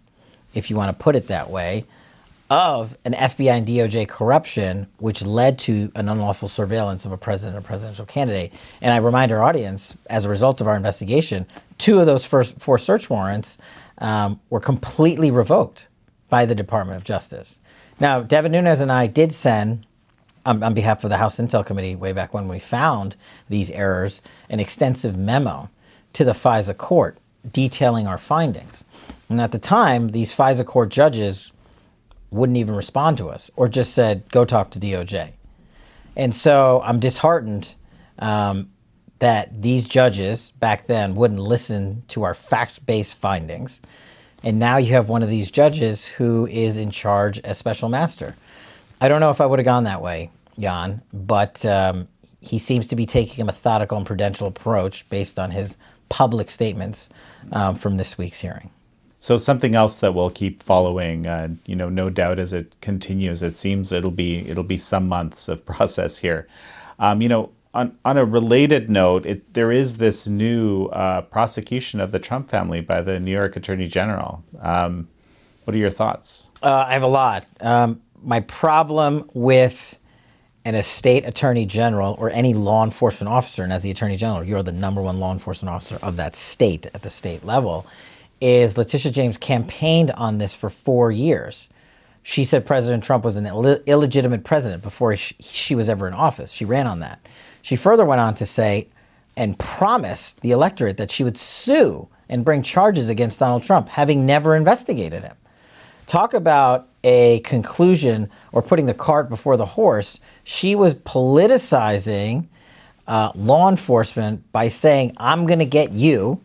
if 0.54 0.70
you 0.70 0.76
want 0.76 0.90
to 0.96 1.04
put 1.04 1.16
it 1.16 1.28
that 1.28 1.50
way, 1.50 1.86
of 2.50 2.98
an 3.06 3.14
FBI 3.14 3.50
and 3.50 3.66
DOJ 3.66 4.10
corruption, 4.10 4.88
which 4.98 5.22
led 5.22 5.58
to 5.58 5.90
an 5.96 6.10
unlawful 6.10 6.50
surveillance 6.50 7.06
of 7.06 7.14
a 7.14 7.18
president 7.18 7.58
or 7.58 7.62
presidential 7.62 8.06
candidate. 8.06 8.52
And 8.82 8.94
I 8.94 8.98
remind 8.98 9.32
our 9.32 9.42
audience, 9.42 9.96
as 10.10 10.26
a 10.26 10.30
result 10.30 10.60
of 10.60 10.68
our 10.68 10.76
investigation, 10.76 11.46
two 11.78 12.02
of 12.02 12.06
those 12.06 12.26
first 12.26 12.60
four 12.60 12.78
search 12.78 13.10
warrants 13.10 13.58
um, 14.00 14.42
were 14.50 14.60
completely 14.60 15.32
revoked 15.32 15.88
by 16.30 16.46
the 16.46 16.56
Department 16.56 16.98
of 16.98 17.06
Justice. 17.06 17.62
Now, 18.02 18.20
Devin 18.20 18.52
Nunes 18.52 18.82
and 18.82 18.92
I 18.92 19.08
did 19.08 19.34
send 19.34 19.88
on, 20.46 20.64
on 20.64 20.74
behalf 20.74 21.04
of 21.04 21.10
the 21.10 21.18
House 21.18 21.38
Intel 21.38 21.66
Committee 21.66 21.96
way 21.96 22.14
back 22.14 22.34
when 22.34 22.48
we 22.48 22.60
found 22.60 23.16
these 23.50 23.70
errors, 23.72 24.22
an 24.50 24.60
extensive 24.60 25.18
memo 25.18 25.70
to 26.14 26.24
the 26.24 26.34
FISA 26.34 26.78
court 26.78 27.18
detailing 27.52 28.08
our 28.08 28.18
findings. 28.18 28.86
And 29.30 29.40
at 29.40 29.52
the 29.52 29.60
time, 29.60 30.10
these 30.10 30.36
FISA 30.36 30.66
court 30.66 30.90
judges 30.90 31.52
wouldn't 32.32 32.58
even 32.58 32.76
respond 32.76 33.18
to 33.18 33.30
us 33.30 33.52
or 33.56 33.68
just 33.68 33.94
said, 33.94 34.30
go 34.32 34.46
talk 34.46 34.72
to 34.72 34.80
DOJ. 34.80 35.34
And 36.16 36.36
so 36.36 36.82
I'm 36.84 37.00
disheartened 37.00 37.76
um, 38.20 38.70
that 39.20 39.62
these 39.62 39.86
judges 39.86 40.52
back 40.60 40.88
then 40.88 41.16
wouldn't 41.16 41.40
listen 41.40 42.04
to 42.10 42.24
our 42.24 42.34
fact 42.34 42.86
based 42.86 43.16
findings. 43.16 43.82
And 44.44 44.60
now 44.60 44.78
you 44.78 44.94
have 44.94 45.10
one 45.10 45.24
of 45.24 45.30
these 45.30 45.52
judges 45.52 46.08
who 46.08 46.48
is 46.48 46.78
in 46.78 46.90
charge 46.90 47.40
as 47.42 47.58
special 47.58 47.90
master. 47.90 48.36
I 49.02 49.08
don't 49.08 49.20
know 49.20 49.32
if 49.32 49.42
I 49.42 49.48
would 49.48 49.58
have 49.58 49.66
gone 49.66 49.86
that 49.86 50.04
way, 50.04 50.30
Jan, 50.60 51.02
but 51.12 51.66
um, 51.66 52.08
he 52.40 52.60
seems 52.60 52.86
to 52.88 52.96
be 52.96 53.08
taking 53.08 53.42
a 53.42 53.46
methodical 53.46 53.98
and 53.98 54.06
prudential 54.06 54.46
approach 54.46 55.10
based 55.10 55.40
on 55.40 55.50
his 55.50 55.76
public 56.10 56.52
statements 56.52 57.10
um, 57.52 57.74
from 57.74 57.98
this 57.98 58.20
week's 58.20 58.40
hearing. 58.40 58.70
So 59.20 59.38
something 59.38 59.74
else 59.74 59.98
that 60.00 60.14
we'll 60.14 60.30
keep 60.30 60.62
following, 60.62 61.26
uh, 61.26 61.50
you 61.66 61.76
know, 61.76 61.90
no 61.90 62.12
doubt 62.12 62.38
as 62.38 62.54
it 62.54 62.76
continues. 62.82 63.42
It 63.42 63.54
seems 63.54 63.92
it'll 63.92 64.12
be 64.12 64.48
it'll 64.48 64.64
be 64.64 64.78
some 64.78 65.08
months 65.08 65.48
of 65.48 65.66
process 65.74 66.18
here. 66.18 66.48
Um, 67.00 67.24
you 67.24 67.30
know, 67.30 67.52
on 67.74 67.98
on 68.06 68.18
a 68.18 68.26
related 68.26 68.90
note, 68.90 69.26
it, 69.26 69.54
there 69.56 69.72
is 69.72 69.98
this 69.98 70.28
new 70.28 70.86
uh, 70.88 71.22
prosecution 71.22 72.00
of 72.00 72.12
the 72.12 72.20
Trump 72.20 72.50
family 72.50 72.82
by 72.82 73.02
the 73.02 73.20
New 73.20 73.32
York 73.32 73.56
Attorney 73.56 73.88
General. 73.88 74.44
Um, 74.60 75.08
what 75.64 75.76
are 75.76 75.80
your 75.80 75.92
thoughts? 75.92 76.50
Uh, 76.62 76.86
I 76.88 76.94
have 76.94 77.04
a 77.04 77.08
lot. 77.08 77.48
Um, 77.62 78.02
my 78.24 78.42
problem 78.42 79.30
with 79.34 79.98
an 80.64 80.76
estate 80.76 81.26
attorney 81.26 81.66
general 81.66 82.16
or 82.20 82.30
any 82.30 82.54
law 82.54 82.84
enforcement 82.84 83.32
officer, 83.32 83.64
and 83.64 83.74
as 83.74 83.84
the 83.84 83.92
attorney 83.92 84.16
general, 84.16 84.44
you're 84.44 84.64
the 84.64 84.72
number 84.72 85.02
one 85.02 85.20
law 85.20 85.32
enforcement 85.32 85.74
officer 85.74 85.98
of 86.04 86.18
that 86.18 86.36
state 86.36 86.86
at 86.94 87.02
the 87.02 87.10
state 87.10 87.44
level, 87.44 87.86
is 88.40 88.78
Letitia 88.78 89.12
James 89.12 89.38
campaigned 89.38 90.12
on 90.12 90.38
this 90.38 90.54
for 90.54 90.70
four 90.70 91.12
years. 91.12 91.70
She 92.24 92.46
said 92.46 92.66
President 92.66 93.04
Trump 93.04 93.24
was 93.24 93.36
an 93.36 93.48
Ill- 93.48 93.82
illegitimate 93.88 94.44
president 94.44 94.84
before 94.84 95.16
she, 95.16 95.36
she 95.40 95.74
was 95.74 95.90
ever 95.90 96.08
in 96.08 96.14
office. 96.14 96.52
She 96.52 96.66
ran 96.66 96.86
on 96.86 97.00
that. 97.00 97.20
She 97.64 97.76
further 97.76 98.06
went 98.06 98.22
on 98.22 98.36
to 98.36 98.46
say 98.46 98.88
and 99.36 99.58
promised 99.58 100.42
the 100.42 100.52
electorate 100.52 100.98
that 100.98 101.10
she 101.10 101.24
would 101.24 101.38
sue 101.38 102.08
and 102.30 102.46
bring 102.46 102.62
charges 102.62 103.10
against 103.10 103.40
Donald 103.40 103.64
Trump, 103.64 103.88
having 103.88 104.26
never 104.26 104.56
investigated 104.56 105.24
him. 105.24 105.36
Talk 106.06 106.34
about 106.34 106.90
a 107.04 107.40
conclusion 107.42 108.30
or 108.52 108.62
putting 108.62 108.86
the 108.86 108.94
cart 108.94 109.30
before 109.30 109.58
the 109.58 109.66
horse. 109.66 110.20
She 110.44 110.76
was 110.76 110.94
politicizing 110.94 112.48
uh, 113.08 113.32
law 113.36 113.70
enforcement 113.70 114.50
by 114.52 114.68
saying, 114.68 115.14
"I'm 115.18 115.46
going 115.46 115.60
to 115.60 115.66
get 115.66 115.94
you," 115.94 116.40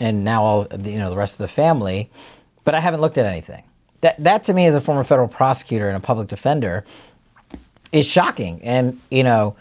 and 0.00 0.24
now 0.24 0.42
all 0.42 0.66
you 0.80 0.98
know 0.98 1.10
the 1.10 1.16
rest 1.16 1.34
of 1.34 1.38
the 1.38 1.48
family. 1.48 2.10
But 2.64 2.74
I 2.74 2.80
haven't 2.80 3.00
looked 3.00 3.18
at 3.18 3.26
anything. 3.26 3.64
That 4.00 4.22
that 4.22 4.44
to 4.44 4.52
me, 4.52 4.66
as 4.66 4.74
a 4.74 4.80
former 4.80 5.04
federal 5.04 5.28
prosecutor 5.28 5.88
and 5.88 5.96
a 5.96 6.00
public 6.00 6.28
defender, 6.28 6.84
is 7.92 8.06
shocking. 8.06 8.60
And 8.62 9.00
you 9.10 9.22
know, 9.22 9.56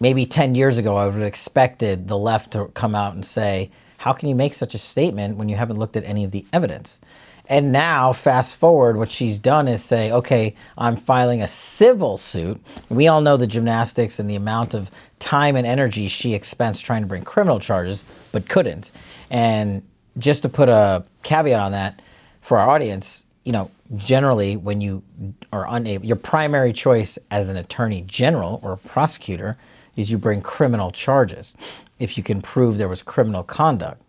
maybe 0.00 0.26
ten 0.26 0.54
years 0.54 0.78
ago, 0.78 0.96
I 0.96 1.06
would 1.06 1.14
have 1.14 1.22
expected 1.22 2.08
the 2.08 2.18
left 2.18 2.52
to 2.52 2.66
come 2.74 2.94
out 2.94 3.14
and 3.14 3.24
say, 3.24 3.70
"How 3.98 4.12
can 4.12 4.28
you 4.28 4.34
make 4.34 4.54
such 4.54 4.74
a 4.74 4.78
statement 4.78 5.36
when 5.36 5.48
you 5.48 5.56
haven't 5.56 5.78
looked 5.78 5.96
at 5.96 6.04
any 6.04 6.24
of 6.24 6.30
the 6.30 6.44
evidence?" 6.52 7.00
And 7.48 7.72
now, 7.72 8.12
fast 8.12 8.58
forward, 8.58 8.98
what 8.98 9.10
she's 9.10 9.38
done 9.38 9.68
is 9.68 9.82
say, 9.82 10.12
okay, 10.12 10.54
I'm 10.76 10.96
filing 10.96 11.40
a 11.40 11.48
civil 11.48 12.18
suit. 12.18 12.60
We 12.90 13.08
all 13.08 13.22
know 13.22 13.38
the 13.38 13.46
gymnastics 13.46 14.18
and 14.18 14.28
the 14.28 14.36
amount 14.36 14.74
of 14.74 14.90
time 15.18 15.56
and 15.56 15.66
energy 15.66 16.08
she 16.08 16.34
expends 16.34 16.80
trying 16.80 17.02
to 17.02 17.08
bring 17.08 17.22
criminal 17.22 17.58
charges, 17.58 18.04
but 18.32 18.48
couldn't. 18.48 18.92
And 19.30 19.82
just 20.18 20.42
to 20.42 20.50
put 20.50 20.68
a 20.68 21.04
caveat 21.22 21.58
on 21.58 21.72
that 21.72 22.02
for 22.42 22.58
our 22.58 22.68
audience, 22.68 23.24
you 23.44 23.52
know, 23.52 23.70
generally 23.96 24.56
when 24.56 24.82
you 24.82 25.02
are 25.50 25.66
unable, 25.70 26.04
your 26.04 26.16
primary 26.16 26.74
choice 26.74 27.18
as 27.30 27.48
an 27.48 27.56
attorney 27.56 28.02
general 28.06 28.60
or 28.62 28.76
prosecutor 28.76 29.56
is 29.96 30.10
you 30.10 30.18
bring 30.18 30.42
criminal 30.42 30.90
charges 30.90 31.54
if 31.98 32.18
you 32.18 32.22
can 32.22 32.42
prove 32.42 32.76
there 32.76 32.88
was 32.88 33.02
criminal 33.02 33.42
conduct. 33.42 34.02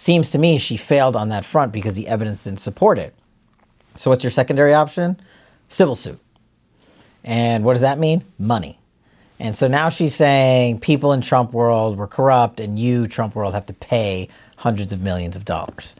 Seems 0.00 0.30
to 0.30 0.38
me 0.38 0.56
she 0.56 0.78
failed 0.78 1.14
on 1.14 1.28
that 1.28 1.44
front 1.44 1.72
because 1.72 1.92
the 1.92 2.08
evidence 2.08 2.44
didn't 2.44 2.60
support 2.60 2.98
it. 2.98 3.14
So, 3.96 4.08
what's 4.08 4.24
your 4.24 4.30
secondary 4.30 4.72
option? 4.72 5.20
civil 5.68 5.94
suit. 5.94 6.18
And 7.22 7.64
what 7.64 7.74
does 7.74 7.82
that 7.82 7.98
mean? 7.98 8.24
Money. 8.38 8.78
And 9.38 9.54
so 9.54 9.68
now 9.68 9.90
she's 9.90 10.14
saying 10.14 10.80
people 10.80 11.12
in 11.12 11.20
Trump 11.20 11.52
world 11.52 11.98
were 11.98 12.06
corrupt 12.06 12.60
and 12.60 12.78
you, 12.78 13.06
Trump 13.08 13.34
world, 13.34 13.52
have 13.52 13.66
to 13.66 13.74
pay 13.74 14.30
hundreds 14.56 14.90
of 14.90 15.02
millions 15.02 15.36
of 15.36 15.44
dollars. 15.44 15.94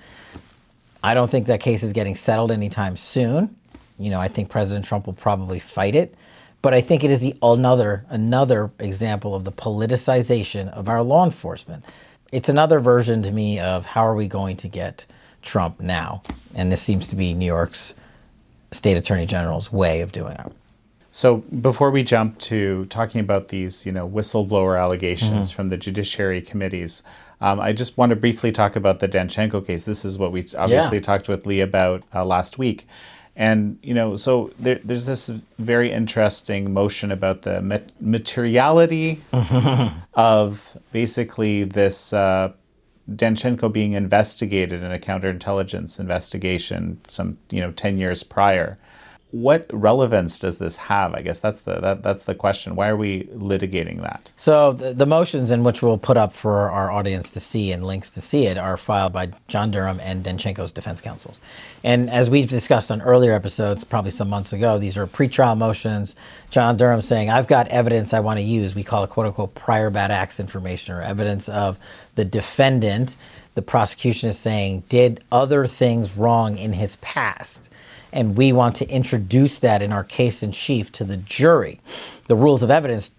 I 1.04 1.12
don't 1.12 1.30
think 1.30 1.46
that 1.48 1.60
case 1.60 1.82
is 1.82 1.92
getting 1.92 2.14
settled 2.14 2.50
anytime 2.50 2.96
soon. 2.96 3.54
You 3.98 4.08
know, 4.08 4.18
I 4.18 4.28
think 4.28 4.48
President 4.48 4.86
Trump 4.86 5.04
will 5.04 5.12
probably 5.12 5.58
fight 5.58 5.94
it. 5.94 6.14
But 6.62 6.72
I 6.72 6.80
think 6.80 7.04
it 7.04 7.10
is 7.10 7.20
the 7.20 7.34
another 7.42 8.06
another 8.08 8.70
example 8.78 9.34
of 9.34 9.44
the 9.44 9.52
politicization 9.52 10.70
of 10.70 10.88
our 10.88 11.02
law 11.02 11.26
enforcement. 11.26 11.84
It's 12.32 12.48
another 12.48 12.78
version 12.80 13.22
to 13.24 13.30
me 13.32 13.58
of 13.58 13.84
how 13.84 14.06
are 14.06 14.14
we 14.14 14.26
going 14.28 14.56
to 14.58 14.68
get 14.68 15.06
Trump 15.42 15.80
now? 15.80 16.22
And 16.54 16.70
this 16.70 16.80
seems 16.80 17.08
to 17.08 17.16
be 17.16 17.34
New 17.34 17.46
York's 17.46 17.94
state 18.70 18.96
attorney 18.96 19.26
general's 19.26 19.72
way 19.72 20.00
of 20.00 20.12
doing 20.12 20.34
it. 20.34 20.52
So 21.12 21.38
before 21.38 21.90
we 21.90 22.04
jump 22.04 22.38
to 22.38 22.84
talking 22.86 23.20
about 23.20 23.48
these, 23.48 23.84
you 23.84 23.90
know, 23.90 24.08
whistleblower 24.08 24.80
allegations 24.80 25.48
Mm-hmm. 25.50 25.56
from 25.56 25.68
the 25.70 25.76
judiciary 25.76 26.40
committees, 26.40 27.02
um, 27.40 27.58
I 27.58 27.72
just 27.72 27.98
want 27.98 28.10
to 28.10 28.16
briefly 28.16 28.52
talk 28.52 28.76
about 28.76 29.00
the 29.00 29.08
Danchenko 29.08 29.66
case. 29.66 29.84
This 29.84 30.04
is 30.04 30.18
what 30.18 30.30
we 30.30 30.44
obviously 30.56 30.98
Yeah. 30.98 31.02
talked 31.02 31.28
with 31.28 31.46
Lee 31.46 31.60
about 31.62 32.04
uh, 32.14 32.24
last 32.24 32.58
week, 32.58 32.86
and 33.40 33.78
you 33.82 33.94
know, 33.94 34.16
so 34.16 34.52
there, 34.58 34.78
there's 34.84 35.06
this 35.06 35.28
very 35.58 35.90
interesting 35.90 36.74
motion 36.74 37.10
about 37.10 37.40
the 37.40 37.62
mat- 37.62 37.90
materiality 37.98 39.22
of 40.14 40.76
basically 40.92 41.64
this. 41.64 42.12
Uh, 42.12 42.52
Danchenko 43.10 43.72
being 43.72 43.94
investigated 43.94 44.84
in 44.84 44.92
a 44.92 44.98
counterintelligence 44.98 45.98
investigation 45.98 47.00
some 47.08 47.38
you 47.50 47.60
know 47.60 47.72
10 47.72 47.98
years 47.98 48.22
prior 48.22 48.76
what 49.32 49.66
relevance 49.72 50.38
does 50.38 50.58
this 50.58 50.76
have 50.76 51.14
i 51.14 51.20
guess 51.22 51.40
that's 51.40 51.60
the 51.60 51.80
that, 51.80 52.02
that's 52.02 52.24
the 52.24 52.34
question 52.34 52.74
why 52.74 52.88
are 52.88 52.96
we 52.96 53.24
litigating 53.34 54.00
that 54.02 54.30
So 54.36 54.72
the, 54.72 54.94
the 54.94 55.06
motions 55.06 55.50
in 55.50 55.64
which 55.64 55.82
we'll 55.82 55.98
put 55.98 56.16
up 56.16 56.32
for 56.32 56.70
our 56.70 56.90
audience 56.90 57.30
to 57.32 57.40
see 57.40 57.72
and 57.72 57.84
links 57.84 58.10
to 58.12 58.20
see 58.20 58.46
it 58.46 58.58
are 58.58 58.76
filed 58.76 59.12
by 59.12 59.30
John 59.48 59.70
Durham 59.70 60.00
and 60.00 60.24
Danchenko's 60.24 60.72
defense 60.72 61.00
counsels. 61.00 61.40
And 61.84 62.08
as 62.10 62.30
we've 62.30 62.48
discussed 62.48 62.90
on 62.90 63.02
earlier 63.02 63.32
episodes, 63.32 63.84
probably 63.84 64.10
some 64.10 64.28
months 64.28 64.52
ago, 64.52 64.78
these 64.78 64.96
are 64.96 65.06
pretrial 65.06 65.56
motions. 65.56 66.16
John 66.50 66.76
Durham 66.76 67.00
saying, 67.00 67.30
I've 67.30 67.46
got 67.46 67.68
evidence 67.68 68.14
I 68.14 68.20
want 68.20 68.38
to 68.38 68.44
use. 68.44 68.74
We 68.74 68.82
call 68.82 69.04
it 69.04 69.10
quote 69.10 69.26
unquote 69.26 69.54
prior 69.54 69.90
bad 69.90 70.10
acts 70.10 70.40
information 70.40 70.94
or 70.94 71.02
evidence 71.02 71.48
of 71.48 71.78
the 72.14 72.24
defendant. 72.24 73.16
The 73.54 73.62
prosecution 73.62 74.28
is 74.28 74.38
saying 74.38 74.84
did 74.88 75.22
other 75.30 75.66
things 75.66 76.16
wrong 76.16 76.56
in 76.56 76.72
his 76.72 76.96
past 76.96 77.70
and 78.12 78.36
we 78.36 78.52
want 78.52 78.76
to 78.76 78.88
introduce 78.88 79.58
that 79.60 79.82
in 79.82 79.92
our 79.92 80.04
case 80.04 80.42
in 80.42 80.52
chief 80.52 80.90
to 80.92 81.04
the 81.04 81.16
jury. 81.16 81.80
The 82.26 82.36
rules 82.36 82.62
of 82.62 82.70
evidence 82.70 83.12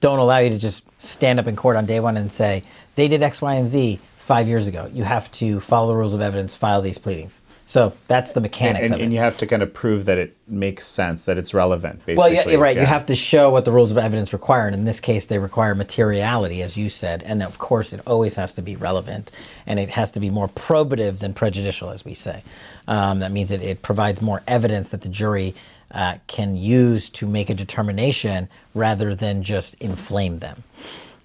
don't 0.00 0.18
allow 0.18 0.38
you 0.38 0.50
to 0.50 0.58
just 0.58 0.84
stand 1.00 1.38
up 1.38 1.46
in 1.46 1.56
court 1.56 1.76
on 1.76 1.86
day 1.86 2.00
one 2.00 2.16
and 2.16 2.30
say, 2.30 2.62
they 2.96 3.08
did 3.08 3.22
X, 3.22 3.40
Y, 3.40 3.54
and 3.54 3.68
Z 3.68 4.00
five 4.18 4.48
years 4.48 4.66
ago. 4.66 4.88
You 4.92 5.04
have 5.04 5.30
to 5.32 5.60
follow 5.60 5.88
the 5.88 5.96
rules 5.96 6.14
of 6.14 6.20
evidence, 6.20 6.56
file 6.56 6.82
these 6.82 6.98
pleadings. 6.98 7.40
So 7.72 7.94
that's 8.06 8.32
the 8.32 8.42
mechanics 8.42 8.88
and, 8.88 8.96
of 8.96 9.00
it. 9.00 9.04
and 9.04 9.14
you 9.14 9.20
have 9.20 9.38
to 9.38 9.46
kind 9.46 9.62
of 9.62 9.72
prove 9.72 10.04
that 10.04 10.18
it 10.18 10.36
makes 10.46 10.86
sense 10.86 11.24
that 11.24 11.38
it's 11.38 11.54
relevant 11.54 12.04
basically 12.04 12.16
well, 12.16 12.30
yeah, 12.30 12.46
you're 12.46 12.60
right. 12.60 12.76
Yeah. 12.76 12.82
You 12.82 12.86
have 12.86 13.06
to 13.06 13.16
show 13.16 13.48
what 13.48 13.64
the 13.64 13.72
rules 13.72 13.90
of 13.90 13.96
evidence 13.96 14.34
require. 14.34 14.66
And 14.66 14.74
in 14.74 14.84
this 14.84 15.00
case, 15.00 15.24
they 15.24 15.38
require 15.38 15.74
materiality, 15.74 16.60
as 16.60 16.76
you 16.76 16.90
said. 16.90 17.22
And 17.22 17.42
of 17.42 17.56
course, 17.56 17.94
it 17.94 18.02
always 18.06 18.34
has 18.34 18.52
to 18.56 18.60
be 18.60 18.76
relevant 18.76 19.30
and 19.66 19.78
it 19.78 19.88
has 19.88 20.12
to 20.12 20.20
be 20.20 20.28
more 20.28 20.48
probative 20.48 21.20
than 21.20 21.32
prejudicial, 21.32 21.88
as 21.88 22.04
we 22.04 22.12
say. 22.12 22.42
Um, 22.88 23.20
that 23.20 23.32
means 23.32 23.50
it, 23.50 23.62
it 23.62 23.80
provides 23.80 24.20
more 24.20 24.42
evidence 24.46 24.90
that 24.90 25.00
the 25.00 25.08
jury 25.08 25.54
uh, 25.92 26.18
can 26.26 26.56
use 26.56 27.08
to 27.08 27.26
make 27.26 27.48
a 27.48 27.54
determination 27.54 28.50
rather 28.74 29.14
than 29.14 29.42
just 29.42 29.76
inflame 29.76 30.40
them. 30.40 30.62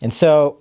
And 0.01 0.13
so, 0.13 0.60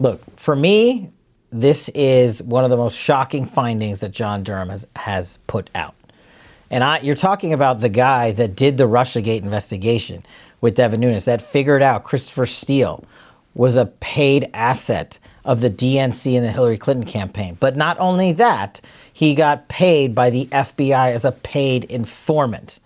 look, 0.00 0.24
for 0.36 0.56
me, 0.56 1.12
this 1.50 1.88
is 1.90 2.42
one 2.42 2.64
of 2.64 2.70
the 2.70 2.76
most 2.76 2.98
shocking 2.98 3.46
findings 3.46 4.00
that 4.00 4.12
John 4.12 4.42
Durham 4.42 4.68
has, 4.68 4.86
has 4.96 5.38
put 5.46 5.70
out. 5.74 5.94
And 6.70 6.82
I, 6.82 6.98
you're 6.98 7.14
talking 7.14 7.52
about 7.52 7.80
the 7.80 7.88
guy 7.88 8.32
that 8.32 8.56
did 8.56 8.76
the 8.76 8.88
Russiagate 8.88 9.42
investigation 9.42 10.24
with 10.60 10.74
Devin 10.74 11.00
Nunes 11.00 11.24
that 11.26 11.42
figured 11.42 11.82
out 11.82 12.04
Christopher 12.04 12.46
Steele 12.46 13.04
was 13.54 13.76
a 13.76 13.86
paid 13.86 14.50
asset 14.52 15.18
of 15.44 15.60
the 15.60 15.70
DNC 15.70 16.34
in 16.34 16.42
the 16.42 16.50
Hillary 16.50 16.76
Clinton 16.76 17.06
campaign. 17.06 17.56
But 17.58 17.76
not 17.76 17.98
only 18.00 18.32
that, 18.32 18.80
he 19.12 19.34
got 19.34 19.68
paid 19.68 20.14
by 20.14 20.30
the 20.30 20.46
FBI 20.46 21.12
as 21.12 21.24
a 21.24 21.32
paid 21.32 21.84
informant 21.84 22.80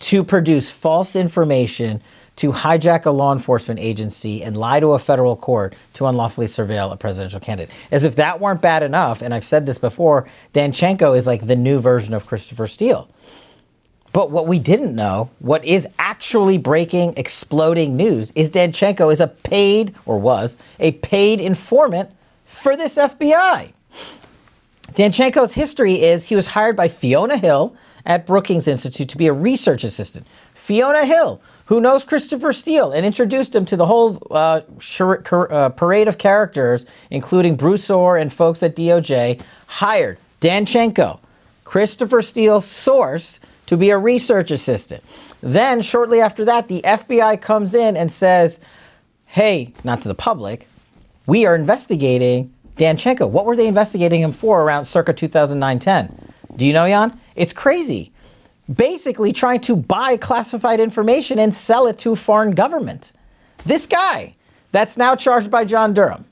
to 0.00 0.22
produce 0.22 0.70
false 0.70 1.16
information 1.16 2.02
to 2.36 2.52
hijack 2.52 3.04
a 3.04 3.10
law 3.10 3.32
enforcement 3.32 3.78
agency 3.78 4.42
and 4.42 4.56
lie 4.56 4.80
to 4.80 4.92
a 4.92 4.98
federal 4.98 5.36
court 5.36 5.74
to 5.94 6.06
unlawfully 6.06 6.46
surveil 6.46 6.92
a 6.92 6.96
presidential 6.96 7.40
candidate. 7.40 7.74
As 7.90 8.04
if 8.04 8.16
that 8.16 8.40
weren't 8.40 8.62
bad 8.62 8.82
enough, 8.82 9.22
and 9.22 9.34
I've 9.34 9.44
said 9.44 9.66
this 9.66 9.78
before, 9.78 10.26
Danchenko 10.54 11.16
is 11.16 11.26
like 11.26 11.46
the 11.46 11.56
new 11.56 11.80
version 11.80 12.14
of 12.14 12.26
Christopher 12.26 12.66
Steele. 12.66 13.08
But 14.12 14.30
what 14.30 14.46
we 14.46 14.58
didn't 14.58 14.94
know, 14.94 15.30
what 15.38 15.64
is 15.64 15.86
actually 15.98 16.58
breaking, 16.58 17.14
exploding 17.16 17.96
news, 17.96 18.30
is 18.32 18.50
Danchenko 18.50 19.10
is 19.12 19.20
a 19.20 19.28
paid, 19.28 19.94
or 20.04 20.18
was, 20.18 20.56
a 20.78 20.92
paid 20.92 21.40
informant 21.40 22.10
for 22.44 22.76
this 22.76 22.96
FBI. 22.96 23.72
Danchenko's 24.92 25.54
history 25.54 25.94
is 26.02 26.24
he 26.24 26.36
was 26.36 26.46
hired 26.48 26.76
by 26.76 26.88
Fiona 26.88 27.38
Hill 27.38 27.74
at 28.04 28.26
Brookings 28.26 28.68
Institute 28.68 29.08
to 29.08 29.16
be 29.16 29.26
a 29.26 29.32
research 29.32 29.84
assistant. 29.84 30.26
Fiona 30.54 31.06
Hill, 31.06 31.40
who 31.66 31.80
knows 31.80 32.04
Christopher 32.04 32.52
Steele 32.52 32.92
and 32.92 33.06
introduced 33.06 33.54
him 33.54 33.64
to 33.66 33.76
the 33.76 33.86
whole 33.86 34.18
uh, 34.30 34.60
uh, 35.00 35.68
parade 35.70 36.08
of 36.08 36.18
characters, 36.18 36.86
including 37.10 37.56
Bruce 37.56 37.88
Ohr 37.90 38.16
and 38.16 38.32
folks 38.32 38.62
at 38.62 38.76
DOJ, 38.76 39.40
hired 39.66 40.18
Danchenko, 40.40 41.20
Christopher 41.64 42.22
Steele's 42.22 42.66
source, 42.66 43.40
to 43.66 43.76
be 43.76 43.90
a 43.90 43.98
research 43.98 44.50
assistant. 44.50 45.02
Then, 45.40 45.82
shortly 45.82 46.20
after 46.20 46.44
that, 46.44 46.68
the 46.68 46.82
FBI 46.82 47.40
comes 47.40 47.74
in 47.74 47.96
and 47.96 48.12
says, 48.12 48.60
hey, 49.26 49.72
not 49.82 50.02
to 50.02 50.08
the 50.08 50.14
public, 50.14 50.68
we 51.26 51.46
are 51.46 51.54
investigating 51.54 52.52
Danchenko. 52.76 53.28
What 53.30 53.46
were 53.46 53.56
they 53.56 53.68
investigating 53.68 54.20
him 54.20 54.32
for 54.32 54.62
around 54.62 54.84
circa 54.84 55.12
2009 55.12 55.78
10? 55.78 56.32
Do 56.56 56.66
you 56.66 56.72
know, 56.72 56.86
Jan? 56.86 57.18
It's 57.34 57.52
crazy. 57.52 58.11
Basically, 58.72 59.32
trying 59.32 59.60
to 59.62 59.76
buy 59.76 60.16
classified 60.16 60.80
information 60.80 61.38
and 61.38 61.54
sell 61.54 61.86
it 61.86 61.98
to 62.00 62.12
a 62.12 62.16
foreign 62.16 62.52
government. 62.52 63.12
This 63.64 63.86
guy 63.86 64.36
that's 64.70 64.96
now 64.96 65.16
charged 65.16 65.50
by 65.50 65.64
John 65.64 65.94
Durham, 65.94 66.24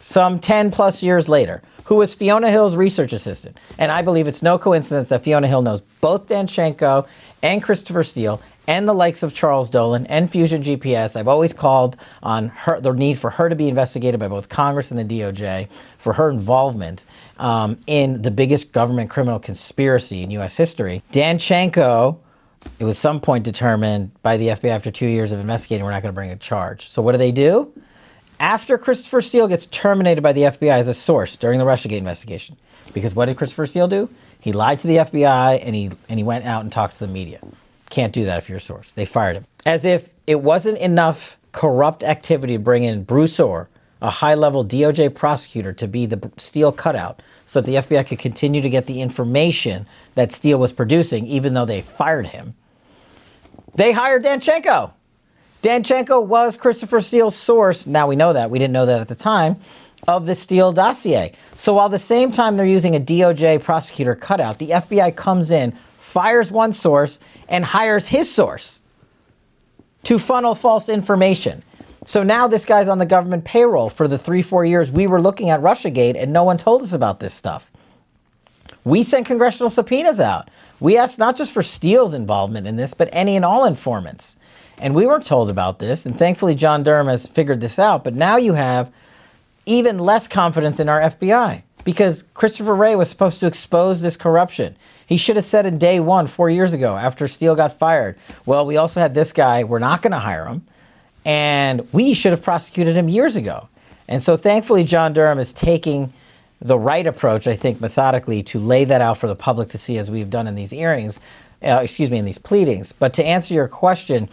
some 0.00 0.38
10 0.38 0.70
plus 0.70 1.02
years 1.02 1.28
later, 1.28 1.62
who 1.84 1.96
was 1.96 2.14
Fiona 2.14 2.50
Hill's 2.50 2.76
research 2.76 3.12
assistant. 3.12 3.58
And 3.78 3.90
I 3.90 4.02
believe 4.02 4.28
it's 4.28 4.42
no 4.42 4.58
coincidence 4.58 5.08
that 5.08 5.24
Fiona 5.24 5.48
Hill 5.48 5.62
knows 5.62 5.80
both 6.00 6.26
Danchenko 6.26 7.06
and 7.42 7.62
Christopher 7.62 8.04
Steele 8.04 8.40
and 8.66 8.88
the 8.88 8.92
likes 8.92 9.22
of 9.22 9.32
Charles 9.32 9.70
Dolan 9.70 10.06
and 10.06 10.30
Fusion 10.30 10.62
GPS. 10.62 11.16
I've 11.16 11.28
always 11.28 11.52
called 11.52 11.96
on 12.22 12.48
her, 12.48 12.80
the 12.80 12.92
need 12.92 13.18
for 13.18 13.30
her 13.30 13.48
to 13.48 13.56
be 13.56 13.68
investigated 13.68 14.20
by 14.20 14.28
both 14.28 14.48
Congress 14.48 14.90
and 14.90 14.98
the 14.98 15.20
DOJ 15.20 15.68
for 15.98 16.12
her 16.14 16.30
involvement 16.30 17.04
um, 17.38 17.78
in 17.86 18.22
the 18.22 18.30
biggest 18.30 18.72
government 18.72 19.10
criminal 19.10 19.38
conspiracy 19.38 20.22
in 20.22 20.30
U.S. 20.32 20.56
history. 20.56 21.02
Danchenko, 21.12 22.18
it 22.78 22.84
was 22.84 22.98
some 22.98 23.20
point 23.20 23.44
determined 23.44 24.12
by 24.22 24.36
the 24.36 24.48
FBI 24.48 24.70
after 24.70 24.90
two 24.90 25.06
years 25.06 25.32
of 25.32 25.40
investigating, 25.40 25.84
we're 25.84 25.90
not 25.90 26.02
going 26.02 26.12
to 26.12 26.16
bring 26.16 26.30
a 26.30 26.36
charge. 26.36 26.88
So 26.88 27.02
what 27.02 27.12
do 27.12 27.18
they 27.18 27.32
do? 27.32 27.72
After 28.38 28.76
Christopher 28.78 29.20
Steele 29.20 29.48
gets 29.48 29.66
terminated 29.66 30.20
by 30.20 30.32
the 30.32 30.42
FBI 30.42 30.72
as 30.72 30.88
a 30.88 30.94
source 30.94 31.36
during 31.36 31.58
the 31.58 31.64
Russiagate 31.64 31.98
investigation, 31.98 32.56
because 32.92 33.14
what 33.14 33.26
did 33.26 33.36
Christopher 33.36 33.66
Steele 33.66 33.88
do? 33.88 34.08
He 34.40 34.52
lied 34.52 34.78
to 34.78 34.88
the 34.88 34.96
FBI 34.96 35.64
and 35.64 35.74
he 35.74 35.90
and 36.08 36.18
he 36.18 36.24
went 36.24 36.44
out 36.44 36.62
and 36.62 36.72
talked 36.72 36.94
to 36.94 37.06
the 37.06 37.12
media. 37.12 37.40
Can't 37.92 38.14
do 38.14 38.24
that 38.24 38.38
if 38.38 38.48
you're 38.48 38.56
a 38.56 38.60
source. 38.60 38.94
They 38.94 39.04
fired 39.04 39.36
him. 39.36 39.44
As 39.66 39.84
if 39.84 40.08
it 40.26 40.40
wasn't 40.40 40.78
enough 40.78 41.38
corrupt 41.52 42.02
activity 42.02 42.54
to 42.54 42.58
bring 42.58 42.84
in 42.84 43.04
Bruce 43.04 43.38
Ohr, 43.38 43.68
a 44.00 44.08
high-level 44.08 44.64
DOJ 44.64 45.14
prosecutor, 45.14 45.74
to 45.74 45.86
be 45.86 46.06
the 46.06 46.32
Steele 46.38 46.72
cutout, 46.72 47.20
so 47.44 47.60
that 47.60 47.66
the 47.66 47.74
FBI 47.76 48.06
could 48.06 48.18
continue 48.18 48.62
to 48.62 48.70
get 48.70 48.86
the 48.86 49.02
information 49.02 49.86
that 50.14 50.32
Steele 50.32 50.58
was 50.58 50.72
producing, 50.72 51.26
even 51.26 51.52
though 51.52 51.66
they 51.66 51.82
fired 51.82 52.28
him. 52.28 52.54
They 53.74 53.92
hired 53.92 54.24
Danchenko. 54.24 54.92
Danchenko 55.62 56.24
was 56.24 56.56
Christopher 56.56 57.02
Steele's 57.02 57.36
source. 57.36 57.86
Now 57.86 58.06
we 58.06 58.16
know 58.16 58.32
that. 58.32 58.48
We 58.48 58.58
didn't 58.58 58.72
know 58.72 58.86
that 58.86 59.02
at 59.02 59.08
the 59.08 59.14
time 59.14 59.56
of 60.08 60.24
the 60.24 60.34
Steele 60.34 60.72
dossier. 60.72 61.34
So 61.56 61.74
while 61.74 61.90
the 61.90 61.98
same 61.98 62.32
time 62.32 62.56
they're 62.56 62.64
using 62.64 62.96
a 62.96 63.00
DOJ 63.00 63.62
prosecutor 63.62 64.14
cutout, 64.14 64.58
the 64.58 64.70
FBI 64.70 65.14
comes 65.14 65.50
in, 65.50 65.76
fires 66.12 66.52
one 66.52 66.74
source, 66.74 67.18
and 67.48 67.64
hires 67.64 68.08
his 68.08 68.30
source 68.30 68.82
to 70.04 70.18
funnel 70.18 70.54
false 70.54 70.90
information. 70.90 71.62
So 72.04 72.22
now 72.22 72.46
this 72.48 72.66
guy's 72.66 72.88
on 72.88 72.98
the 72.98 73.06
government 73.06 73.44
payroll 73.44 73.88
for 73.88 74.06
the 74.06 74.18
three, 74.18 74.42
four 74.42 74.64
years 74.64 74.90
we 74.90 75.06
were 75.06 75.22
looking 75.22 75.48
at 75.48 75.60
Russiagate 75.60 76.20
and 76.20 76.32
no 76.32 76.44
one 76.44 76.58
told 76.58 76.82
us 76.82 76.92
about 76.92 77.20
this 77.20 77.32
stuff. 77.32 77.70
We 78.84 79.02
sent 79.02 79.26
congressional 79.26 79.70
subpoenas 79.70 80.20
out. 80.20 80.50
We 80.80 80.98
asked 80.98 81.18
not 81.18 81.36
just 81.36 81.52
for 81.52 81.62
Steele's 81.62 82.12
involvement 82.12 82.66
in 82.66 82.76
this, 82.76 82.92
but 82.92 83.08
any 83.12 83.36
and 83.36 83.44
all 83.44 83.64
informants. 83.64 84.36
And 84.78 84.94
we 84.94 85.06
weren't 85.06 85.24
told 85.24 85.48
about 85.48 85.78
this. 85.78 86.04
And 86.04 86.18
thankfully, 86.18 86.56
John 86.56 86.82
Durham 86.82 87.06
has 87.06 87.26
figured 87.26 87.60
this 87.60 87.78
out. 87.78 88.02
But 88.02 88.16
now 88.16 88.36
you 88.36 88.54
have 88.54 88.92
even 89.64 89.98
less 89.98 90.26
confidence 90.26 90.80
in 90.80 90.88
our 90.88 91.00
FBI 91.00 91.62
because 91.84 92.24
Christopher 92.34 92.74
Wray 92.74 92.94
was 92.96 93.08
supposed 93.08 93.40
to 93.40 93.46
expose 93.46 94.00
this 94.00 94.16
corruption. 94.16 94.76
He 95.06 95.16
should 95.16 95.36
have 95.36 95.44
said 95.44 95.66
in 95.66 95.78
day 95.78 96.00
one, 96.00 96.26
four 96.26 96.48
years 96.48 96.72
ago, 96.72 96.96
after 96.96 97.28
Steele 97.28 97.54
got 97.54 97.78
fired, 97.78 98.16
well, 98.46 98.64
we 98.64 98.76
also 98.76 99.00
had 99.00 99.14
this 99.14 99.32
guy, 99.32 99.64
we're 99.64 99.78
not 99.78 100.02
going 100.02 100.12
to 100.12 100.18
hire 100.18 100.46
him. 100.46 100.66
And 101.24 101.92
we 101.92 102.14
should 102.14 102.32
have 102.32 102.42
prosecuted 102.42 102.96
him 102.96 103.08
years 103.08 103.36
ago. 103.36 103.68
And 104.08 104.22
so 104.22 104.36
thankfully, 104.36 104.84
John 104.84 105.12
Durham 105.12 105.38
is 105.38 105.52
taking 105.52 106.12
the 106.60 106.78
right 106.78 107.06
approach, 107.06 107.46
I 107.46 107.54
think, 107.54 107.80
methodically 107.80 108.42
to 108.44 108.58
lay 108.58 108.84
that 108.84 109.00
out 109.00 109.18
for 109.18 109.26
the 109.26 109.36
public 109.36 109.68
to 109.70 109.78
see 109.78 109.98
as 109.98 110.10
we've 110.10 110.30
done 110.30 110.46
in 110.46 110.54
these 110.54 110.70
hearings, 110.70 111.18
uh, 111.62 111.80
excuse 111.82 112.10
me, 112.10 112.18
in 112.18 112.24
these 112.24 112.38
pleadings. 112.38 112.92
But 112.92 113.14
to 113.14 113.24
answer 113.24 113.54
your 113.54 113.68
question, 113.68 114.28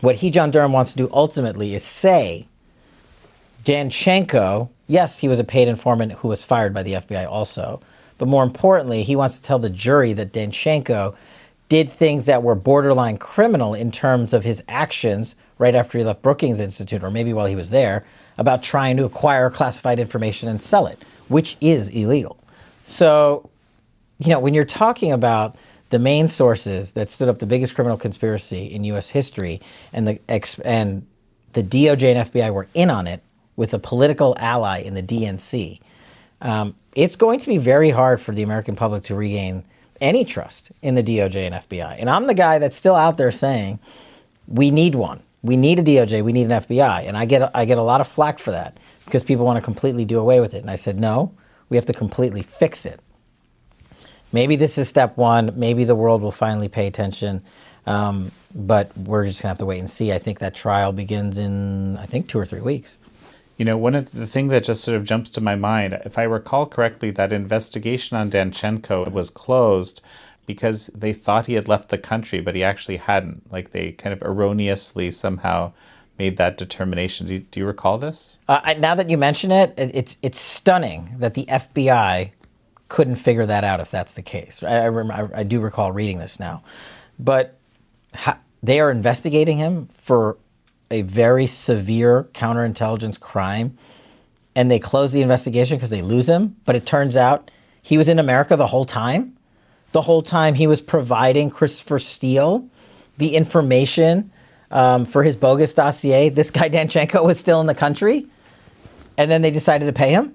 what 0.00 0.16
he, 0.16 0.30
John 0.30 0.50
Durham, 0.50 0.72
wants 0.72 0.92
to 0.92 0.96
do 0.96 1.08
ultimately 1.12 1.74
is 1.74 1.84
say 1.84 2.46
Danchenko, 3.64 4.70
yes, 4.88 5.18
he 5.18 5.28
was 5.28 5.38
a 5.38 5.44
paid 5.44 5.68
informant 5.68 6.12
who 6.12 6.28
was 6.28 6.42
fired 6.42 6.74
by 6.74 6.82
the 6.82 6.94
FBI 6.94 7.28
also, 7.28 7.80
but 8.16 8.26
more 8.26 8.42
importantly, 8.42 9.04
he 9.04 9.14
wants 9.14 9.38
to 9.38 9.42
tell 9.42 9.60
the 9.60 9.70
jury 9.70 10.12
that 10.14 10.32
Danchenko 10.32 11.14
did 11.68 11.88
things 11.90 12.26
that 12.26 12.42
were 12.42 12.54
borderline 12.54 13.18
criminal 13.18 13.74
in 13.74 13.92
terms 13.92 14.32
of 14.32 14.42
his 14.42 14.62
actions 14.68 15.36
right 15.58 15.74
after 15.74 15.98
he 15.98 16.04
left 16.04 16.22
Brookings 16.22 16.58
Institute, 16.58 17.04
or 17.04 17.10
maybe 17.10 17.32
while 17.32 17.46
he 17.46 17.54
was 17.54 17.70
there, 17.70 18.04
about 18.38 18.62
trying 18.62 18.96
to 18.96 19.04
acquire 19.04 19.50
classified 19.50 20.00
information 20.00 20.48
and 20.48 20.62
sell 20.62 20.86
it, 20.86 21.04
which 21.28 21.56
is 21.60 21.88
illegal. 21.88 22.38
So, 22.82 23.50
you 24.18 24.30
know, 24.30 24.40
when 24.40 24.54
you're 24.54 24.64
talking 24.64 25.12
about 25.12 25.56
the 25.90 25.98
main 25.98 26.28
sources 26.28 26.92
that 26.92 27.10
stood 27.10 27.28
up 27.28 27.38
the 27.38 27.46
biggest 27.46 27.74
criminal 27.74 27.96
conspiracy 27.96 28.66
in 28.66 28.84
U.S. 28.84 29.10
history, 29.10 29.60
and 29.92 30.06
the 30.06 30.20
and 30.64 31.06
the 31.54 31.62
DOJ 31.62 32.14
and 32.14 32.30
FBI 32.30 32.52
were 32.52 32.68
in 32.74 32.90
on 32.90 33.06
it 33.06 33.22
with 33.58 33.74
a 33.74 33.78
political 33.78 34.36
ally 34.38 34.78
in 34.78 34.94
the 34.94 35.02
DNC. 35.02 35.80
Um, 36.40 36.76
it's 36.94 37.16
going 37.16 37.40
to 37.40 37.48
be 37.48 37.58
very 37.58 37.90
hard 37.90 38.20
for 38.20 38.32
the 38.32 38.44
American 38.44 38.76
public 38.76 39.02
to 39.04 39.16
regain 39.16 39.64
any 40.00 40.24
trust 40.24 40.70
in 40.80 40.94
the 40.94 41.02
DOJ 41.02 41.34
and 41.34 41.54
FBI. 41.56 41.96
And 41.98 42.08
I'm 42.08 42.28
the 42.28 42.34
guy 42.34 42.60
that's 42.60 42.76
still 42.76 42.94
out 42.94 43.18
there 43.18 43.32
saying 43.32 43.80
we 44.46 44.70
need 44.70 44.94
one. 44.94 45.24
We 45.42 45.56
need 45.56 45.80
a 45.80 45.82
DOJ. 45.82 46.22
We 46.22 46.32
need 46.32 46.44
an 46.44 46.62
FBI. 46.62 47.08
And 47.08 47.16
I 47.16 47.24
get 47.24 47.50
I 47.52 47.64
get 47.64 47.78
a 47.78 47.82
lot 47.82 48.00
of 48.00 48.06
flack 48.06 48.38
for 48.38 48.52
that 48.52 48.78
because 49.04 49.24
people 49.24 49.44
want 49.44 49.56
to 49.56 49.64
completely 49.64 50.04
do 50.04 50.20
away 50.20 50.40
with 50.40 50.54
it. 50.54 50.58
And 50.58 50.70
I 50.70 50.76
said 50.76 51.00
no. 51.00 51.34
We 51.68 51.76
have 51.76 51.86
to 51.86 51.92
completely 51.92 52.42
fix 52.42 52.86
it. 52.86 53.00
Maybe 54.32 54.54
this 54.54 54.78
is 54.78 54.88
step 54.88 55.16
one. 55.16 55.52
Maybe 55.56 55.82
the 55.82 55.96
world 55.96 56.22
will 56.22 56.30
finally 56.30 56.68
pay 56.68 56.86
attention. 56.86 57.42
Um, 57.86 58.30
but 58.54 58.96
we're 58.96 59.26
just 59.26 59.42
gonna 59.42 59.50
have 59.50 59.58
to 59.58 59.66
wait 59.66 59.80
and 59.80 59.90
see. 59.90 60.12
I 60.12 60.20
think 60.20 60.38
that 60.38 60.54
trial 60.54 60.92
begins 60.92 61.36
in 61.36 61.96
I 61.96 62.06
think 62.06 62.28
two 62.28 62.38
or 62.38 62.46
three 62.46 62.60
weeks. 62.60 62.96
You 63.58 63.64
know, 63.64 63.76
one 63.76 63.96
of 63.96 64.12
the 64.12 64.26
thing 64.26 64.48
that 64.48 64.64
just 64.64 64.84
sort 64.84 64.96
of 64.96 65.04
jumps 65.04 65.30
to 65.30 65.40
my 65.40 65.56
mind, 65.56 66.00
if 66.04 66.16
I 66.16 66.22
recall 66.22 66.64
correctly, 66.64 67.10
that 67.10 67.32
investigation 67.32 68.16
on 68.16 68.30
Danchenko 68.30 69.10
was 69.12 69.30
closed 69.30 70.00
because 70.46 70.86
they 70.94 71.12
thought 71.12 71.46
he 71.46 71.54
had 71.54 71.68
left 71.68 71.90
the 71.90 71.98
country, 71.98 72.40
but 72.40 72.54
he 72.54 72.62
actually 72.62 72.96
hadn't. 72.96 73.52
Like 73.52 73.70
they 73.70 73.92
kind 73.92 74.12
of 74.12 74.22
erroneously 74.22 75.10
somehow 75.10 75.72
made 76.18 76.36
that 76.36 76.56
determination. 76.56 77.26
Do 77.26 77.34
you, 77.34 77.40
do 77.40 77.60
you 77.60 77.66
recall 77.66 77.98
this? 77.98 78.38
Uh, 78.48 78.60
I, 78.62 78.74
now 78.74 78.94
that 78.94 79.10
you 79.10 79.18
mention 79.18 79.50
it, 79.50 79.74
it, 79.76 79.90
it's 79.94 80.16
it's 80.22 80.40
stunning 80.40 81.16
that 81.18 81.34
the 81.34 81.44
FBI 81.46 82.30
couldn't 82.88 83.16
figure 83.16 83.44
that 83.44 83.64
out. 83.64 83.80
If 83.80 83.90
that's 83.90 84.14
the 84.14 84.22
case, 84.22 84.62
I, 84.62 84.86
I, 84.86 84.88
I, 84.88 85.28
I 85.40 85.42
do 85.42 85.60
recall 85.60 85.92
reading 85.92 86.18
this 86.18 86.38
now, 86.38 86.62
but 87.18 87.58
ha- 88.14 88.38
they 88.62 88.80
are 88.80 88.90
investigating 88.90 89.58
him 89.58 89.88
for 89.88 90.38
a 90.90 91.02
very 91.02 91.46
severe 91.46 92.24
counterintelligence 92.32 93.20
crime, 93.20 93.76
and 94.56 94.70
they 94.70 94.78
close 94.78 95.12
the 95.12 95.22
investigation 95.22 95.76
because 95.76 95.90
they 95.90 96.02
lose 96.02 96.28
him. 96.28 96.56
But 96.64 96.76
it 96.76 96.86
turns 96.86 97.16
out 97.16 97.50
he 97.82 97.98
was 97.98 98.08
in 98.08 98.18
America 98.18 98.56
the 98.56 98.66
whole 98.66 98.84
time. 98.84 99.36
The 99.92 100.02
whole 100.02 100.22
time 100.22 100.54
he 100.54 100.66
was 100.66 100.80
providing 100.80 101.50
Christopher 101.50 101.98
Steele 101.98 102.68
the 103.18 103.34
information 103.34 104.30
um, 104.70 105.04
for 105.04 105.22
his 105.22 105.36
bogus 105.36 105.74
dossier. 105.74 106.30
This 106.30 106.50
guy 106.50 106.68
Danchenko 106.70 107.24
was 107.24 107.38
still 107.38 107.60
in 107.60 107.66
the 107.66 107.74
country, 107.74 108.26
and 109.18 109.30
then 109.30 109.42
they 109.42 109.50
decided 109.50 109.86
to 109.86 109.92
pay 109.92 110.10
him. 110.10 110.34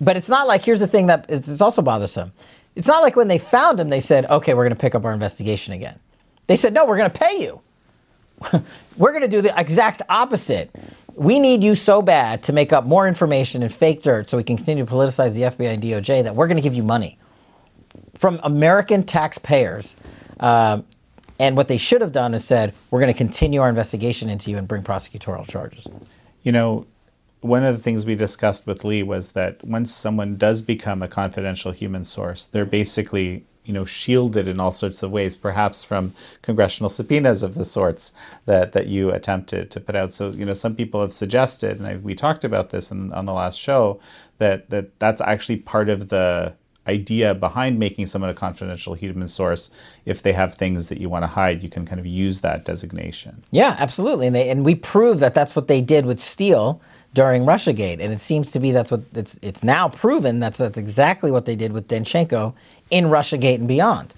But 0.00 0.16
it's 0.16 0.28
not 0.28 0.48
like 0.48 0.64
here's 0.64 0.80
the 0.80 0.88
thing 0.88 1.08
that 1.08 1.26
it's, 1.28 1.48
it's 1.48 1.60
also 1.60 1.82
bothersome. 1.82 2.32
It's 2.74 2.88
not 2.88 3.02
like 3.02 3.14
when 3.14 3.28
they 3.28 3.38
found 3.38 3.78
him, 3.78 3.90
they 3.90 4.00
said, 4.00 4.24
"Okay, 4.26 4.54
we're 4.54 4.64
going 4.64 4.74
to 4.74 4.80
pick 4.80 4.94
up 4.94 5.04
our 5.04 5.12
investigation 5.12 5.74
again." 5.74 5.98
They 6.46 6.56
said, 6.56 6.72
"No, 6.72 6.86
we're 6.86 6.96
going 6.96 7.10
to 7.10 7.18
pay 7.18 7.42
you." 7.42 7.60
we're 8.96 9.10
going 9.10 9.22
to 9.22 9.28
do 9.28 9.40
the 9.40 9.52
exact 9.58 10.02
opposite. 10.08 10.74
We 11.14 11.38
need 11.38 11.62
you 11.62 11.74
so 11.74 12.02
bad 12.02 12.42
to 12.44 12.52
make 12.52 12.72
up 12.72 12.84
more 12.84 13.06
information 13.06 13.62
and 13.62 13.72
fake 13.72 14.02
dirt 14.02 14.30
so 14.30 14.36
we 14.36 14.44
can 14.44 14.56
continue 14.56 14.84
to 14.84 14.90
politicize 14.90 15.34
the 15.34 15.42
FBI 15.42 15.74
and 15.74 15.82
DOJ 15.82 16.24
that 16.24 16.34
we're 16.34 16.46
going 16.46 16.56
to 16.56 16.62
give 16.62 16.74
you 16.74 16.82
money 16.82 17.18
from 18.16 18.40
American 18.42 19.02
taxpayers. 19.02 19.96
Um, 20.40 20.84
and 21.38 21.56
what 21.56 21.68
they 21.68 21.76
should 21.76 22.00
have 22.00 22.12
done 22.12 22.34
is 22.34 22.44
said, 22.44 22.72
we're 22.90 23.00
going 23.00 23.12
to 23.12 23.18
continue 23.18 23.60
our 23.60 23.68
investigation 23.68 24.28
into 24.28 24.50
you 24.50 24.58
and 24.58 24.68
bring 24.68 24.82
prosecutorial 24.82 25.48
charges. 25.48 25.86
You 26.42 26.52
know, 26.52 26.86
one 27.40 27.64
of 27.64 27.76
the 27.76 27.82
things 27.82 28.06
we 28.06 28.14
discussed 28.14 28.66
with 28.66 28.84
Lee 28.84 29.02
was 29.02 29.30
that 29.30 29.62
once 29.64 29.92
someone 29.92 30.36
does 30.36 30.62
become 30.62 31.02
a 31.02 31.08
confidential 31.08 31.72
human 31.72 32.04
source, 32.04 32.46
they're 32.46 32.64
basically 32.64 33.44
you 33.64 33.72
know 33.72 33.84
shielded 33.84 34.48
in 34.48 34.60
all 34.60 34.70
sorts 34.70 35.02
of 35.02 35.10
ways, 35.10 35.34
perhaps 35.34 35.84
from 35.84 36.12
congressional 36.42 36.90
subpoenas 36.90 37.42
of 37.42 37.54
the 37.54 37.64
sorts 37.64 38.12
that 38.46 38.72
that 38.72 38.86
you 38.86 39.10
attempted 39.10 39.70
to 39.70 39.80
put 39.80 39.96
out. 39.96 40.12
So 40.12 40.30
you 40.30 40.44
know 40.44 40.54
some 40.54 40.74
people 40.74 41.00
have 41.00 41.12
suggested, 41.12 41.78
and 41.78 41.86
I, 41.86 41.96
we 41.96 42.14
talked 42.14 42.44
about 42.44 42.70
this 42.70 42.90
in, 42.90 43.12
on 43.12 43.26
the 43.26 43.32
last 43.32 43.60
show, 43.60 44.00
that 44.38 44.70
that 44.70 44.98
that's 44.98 45.20
actually 45.20 45.56
part 45.58 45.88
of 45.88 46.08
the 46.08 46.54
idea 46.88 47.32
behind 47.32 47.78
making 47.78 48.06
someone 48.06 48.28
a 48.30 48.34
confidential 48.34 48.94
human 48.94 49.28
source. 49.28 49.70
If 50.04 50.22
they 50.22 50.32
have 50.32 50.54
things 50.54 50.88
that 50.88 51.00
you 51.00 51.08
want 51.08 51.22
to 51.22 51.28
hide 51.28 51.62
you 51.62 51.68
can 51.68 51.86
kind 51.86 52.00
of 52.00 52.06
use 52.06 52.40
that 52.40 52.64
designation. 52.64 53.44
Yeah 53.52 53.76
absolutely. 53.78 54.26
And 54.26 54.34
they 54.34 54.50
and 54.50 54.64
we 54.64 54.74
prove 54.74 55.20
that 55.20 55.34
that's 55.34 55.54
what 55.54 55.68
they 55.68 55.80
did 55.80 56.06
with 56.06 56.18
steele 56.18 56.80
during 57.14 57.44
russiagate 57.44 58.00
and 58.00 58.12
it 58.12 58.20
seems 58.20 58.50
to 58.50 58.60
be 58.60 58.72
that's 58.72 58.90
what 58.90 59.02
it's 59.14 59.38
it's 59.42 59.62
now 59.62 59.88
proven 59.88 60.40
that's 60.40 60.58
that's 60.58 60.78
exactly 60.78 61.30
what 61.30 61.44
they 61.44 61.56
did 61.56 61.72
with 61.72 61.88
danchenko 61.88 62.54
in 62.90 63.04
russiagate 63.04 63.56
and 63.56 63.68
beyond 63.68 64.14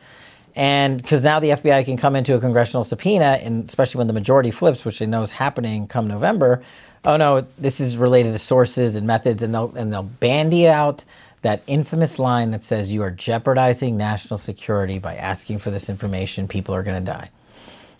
and 0.57 1.03
because 1.03 1.23
now 1.23 1.41
the 1.41 1.51
fbi 1.51 1.85
can 1.85 1.97
come 1.97 2.15
into 2.17 2.35
a 2.35 2.41
congressional 2.41 2.85
subpoena 2.85 3.39
and 3.43 3.69
especially 3.69 3.99
when 3.99 4.07
the 4.07 4.13
majority 4.13 4.51
flips 4.51 4.85
which 4.85 4.99
they 4.99 5.07
know 5.07 5.23
is 5.23 5.33
happening 5.33 5.87
come 5.87 6.07
november 6.07 6.63
oh 7.05 7.17
no 7.17 7.47
this 7.59 7.81
is 7.81 7.97
related 7.97 8.33
to 8.33 8.39
sources 8.39 8.95
and 8.95 9.07
methods 9.07 9.43
and 9.43 9.55
they'll 9.55 9.75
and 9.77 9.93
they'll 9.93 10.03
bandy 10.03 10.69
out 10.69 11.05
that 11.45 11.63
infamous 11.67 12.19
line 12.19 12.53
that 12.53 12.65
says 12.65 12.91
you 12.91 13.03
are 13.03 13.11
jeopardizing 13.11 13.99
national 13.99 14.39
security 14.39 14.99
by 14.99 15.15
asking 15.15 15.59
for 15.59 15.71
this 15.71 15.91
information, 15.91 16.49
people 16.49 16.75
are 16.75 16.83
going 16.83 16.99
to 16.99 17.13
die. 17.13 17.31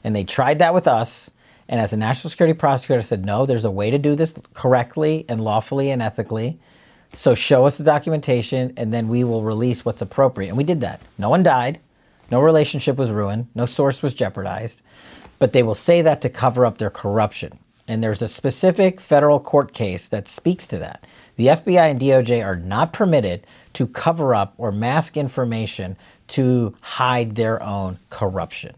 And 0.03 0.17
they 0.17 0.25
tried 0.25 0.61
that 0.61 0.73
with 0.73 0.89
us. 0.89 1.31
And 1.69 1.81
as 1.81 1.93
a 1.93 1.97
national 1.97 2.31
security 2.31 2.57
prosecutor, 2.57 2.99
I 2.99 3.03
said, 3.03 3.25
no, 3.25 3.47
there's 3.47 3.65
a 3.65 3.71
way 3.71 3.91
to 3.91 3.99
do 3.99 4.15
this 4.15 4.35
correctly 4.53 5.25
and 5.29 5.41
lawfully 5.43 5.91
and 5.91 6.03
ethically. 6.03 6.59
So 7.13 7.35
show 7.35 7.67
us 7.67 7.79
the 7.79 7.85
documentation 7.85 8.73
and 8.77 8.93
then 8.93 9.09
we 9.09 9.25
will 9.25 9.43
release 9.43 9.85
what's 9.85 10.03
appropriate. 10.03 10.49
And 10.49 10.59
we 10.59 10.65
did 10.65 10.81
that. 10.81 11.01
No 11.17 11.31
one 11.31 11.43
died. 11.43 11.81
No 12.31 12.41
relationship 12.41 12.97
was 12.97 13.11
ruined. 13.11 13.49
No 13.55 13.67
source 13.67 14.03
was 14.03 14.15
jeopardized. 14.15 14.83
But 15.39 15.53
they 15.53 15.63
will 15.63 15.75
say 15.75 16.03
that 16.03 16.21
to 16.23 16.29
cover 16.29 16.67
up 16.67 16.79
their 16.79 16.91
corruption. 16.91 17.59
And 17.87 18.03
there's 18.03 18.23
a 18.23 18.29
specific 18.29 19.01
federal 19.01 19.41
court 19.41 19.73
case 19.73 20.09
that 20.09 20.27
speaks 20.27 20.67
to 20.69 20.79
that. 20.79 21.07
The 21.37 21.49
FBI 21.49 21.91
and 21.91 22.01
DOJ 22.01 22.45
are 22.45 22.57
not 22.57 22.93
permitted 22.93 23.47
to 23.75 23.87
cover 23.87 24.35
up 24.35 24.55
or 24.57 24.73
mask 24.73 25.17
information 25.17 25.97
to 26.29 26.75
hide 26.81 27.35
their 27.35 27.63
own 27.63 27.99
corruption. 28.09 28.75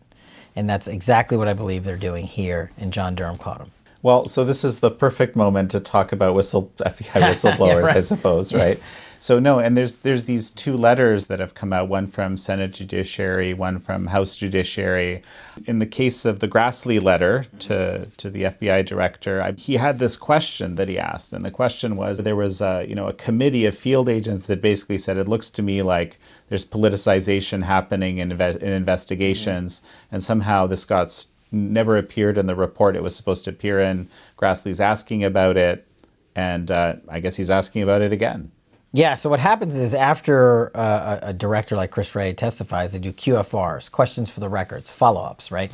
And 0.57 0.69
that's 0.69 0.89
exactly 0.89 1.37
what 1.37 1.49
I 1.49 1.53
believe 1.53 1.85
they're 1.85 1.97
doing 1.97 2.27
here, 2.27 2.71
and 2.79 2.93
John 2.93 3.15
Durham 3.15 3.39
caught 3.39 3.59
them. 3.59 3.71
Well, 4.03 4.27
so 4.27 4.45
this 4.45 4.65
is 4.65 4.81
the 4.81 4.91
perfect 4.91 5.37
moment 5.37 5.71
to 5.73 5.81
talk 5.81 6.13
about 6.13 6.35
whistle 6.35 6.71
FBI 6.79 7.23
whistleblowers, 7.23 7.69
yeah, 7.69 7.75
right. 7.75 7.97
I 7.97 8.01
suppose, 8.01 8.53
right? 8.53 8.81
So 9.19 9.39
no, 9.39 9.59
and 9.59 9.77
there's 9.77 9.95
there's 9.97 10.25
these 10.25 10.51
two 10.51 10.77
letters 10.77 11.27
that 11.27 11.41
have 11.41 11.55
come 11.55 11.73
out, 11.73 11.89
one 11.89 12.07
from 12.07 12.37
Senate 12.37 12.73
Judiciary, 12.73 13.55
one 13.55 13.79
from 13.79 14.07
House 14.07 14.37
Judiciary. 14.37 15.23
In 15.67 15.79
the 15.79 15.87
case 15.87 16.25
of 16.25 16.41
the 16.41 16.49
Grassley 16.49 17.03
letter 17.03 17.45
to 17.61 18.07
to 18.17 18.31
the 18.31 18.45
FBI 18.45 18.85
director, 18.85 19.43
I, 19.43 19.53
he 19.53 19.75
had 19.75 19.99
this 19.99 20.17
question 20.17 20.75
that 20.75 20.89
he 20.89 20.99
asked, 20.99 21.33
and 21.33 21.45
the 21.45 21.51
question 21.51 21.97
was 21.97 22.19
there 22.19 22.37
was 22.37 22.61
a 22.61 22.85
you 22.87 22.95
know 22.95 23.09
a 23.09 23.13
committee 23.13 23.67
of 23.67 23.77
field 23.77 24.09
agents 24.09 24.47
that 24.47 24.61
basically 24.61 24.99
said 24.99 25.17
it 25.17 25.29
looks 25.29 25.51
to 25.51 25.63
me 25.63 25.83
like 25.83 26.19
there's 26.49 26.65
politicization 26.65 27.63
happening 27.63 28.19
in, 28.19 28.33
in 28.33 28.73
investigations, 28.73 29.81
mm-hmm. 29.81 30.15
and 30.15 30.23
somehow 30.23 30.67
this 30.67 30.85
got 30.85 31.27
never 31.53 31.97
appeared 31.97 32.39
in 32.39 32.47
the 32.47 32.55
report 32.55 32.97
it 32.97 33.03
was 33.03 33.17
supposed 33.17 33.45
to 33.45 33.51
appear 33.51 33.81
in. 33.81 34.09
Grassley's 34.37 34.81
asking 34.81 35.25
about 35.25 35.57
it, 35.57 35.87
and 36.35 36.71
uh, 36.71 36.97
I 37.09 37.21
guess 37.21 37.37
he's 37.37 37.51
asking 37.51 37.83
about 37.83 38.03
it 38.03 38.13
again. 38.13 38.53
Yeah, 38.97 39.13
so 39.13 39.29
what 39.29 39.41
happens 39.41 39.75
is 39.75 39.93
after 39.93 40.75
uh, 40.75 41.19
a, 41.23 41.27
a 41.29 41.33
director 41.35 41.77
like 41.77 41.91
Chris 41.91 42.15
Wray 42.15 42.33
testifies, 42.33 42.95
they 42.95 42.99
do 42.99 43.13
QFRs, 43.13 43.91
questions 43.91 44.31
for 44.31 44.41
the 44.41 44.49
records, 44.49 44.91
follow 44.91 45.21
ups, 45.21 45.51
right? 45.51 45.71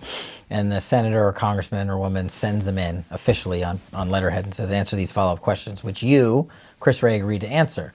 And 0.50 0.72
the 0.72 0.80
senator 0.80 1.24
or 1.24 1.32
congressman 1.32 1.88
or 1.88 1.98
woman 1.98 2.28
sends 2.28 2.66
them 2.66 2.78
in 2.78 3.04
officially 3.12 3.62
on, 3.62 3.78
on 3.94 4.10
letterhead 4.10 4.44
and 4.44 4.52
says, 4.52 4.72
answer 4.72 4.96
these 4.96 5.12
follow 5.12 5.34
up 5.34 5.40
questions, 5.40 5.84
which 5.84 6.02
you, 6.02 6.48
Chris 6.80 7.00
Wray, 7.00 7.14
agreed 7.14 7.42
to 7.42 7.46
answer. 7.46 7.92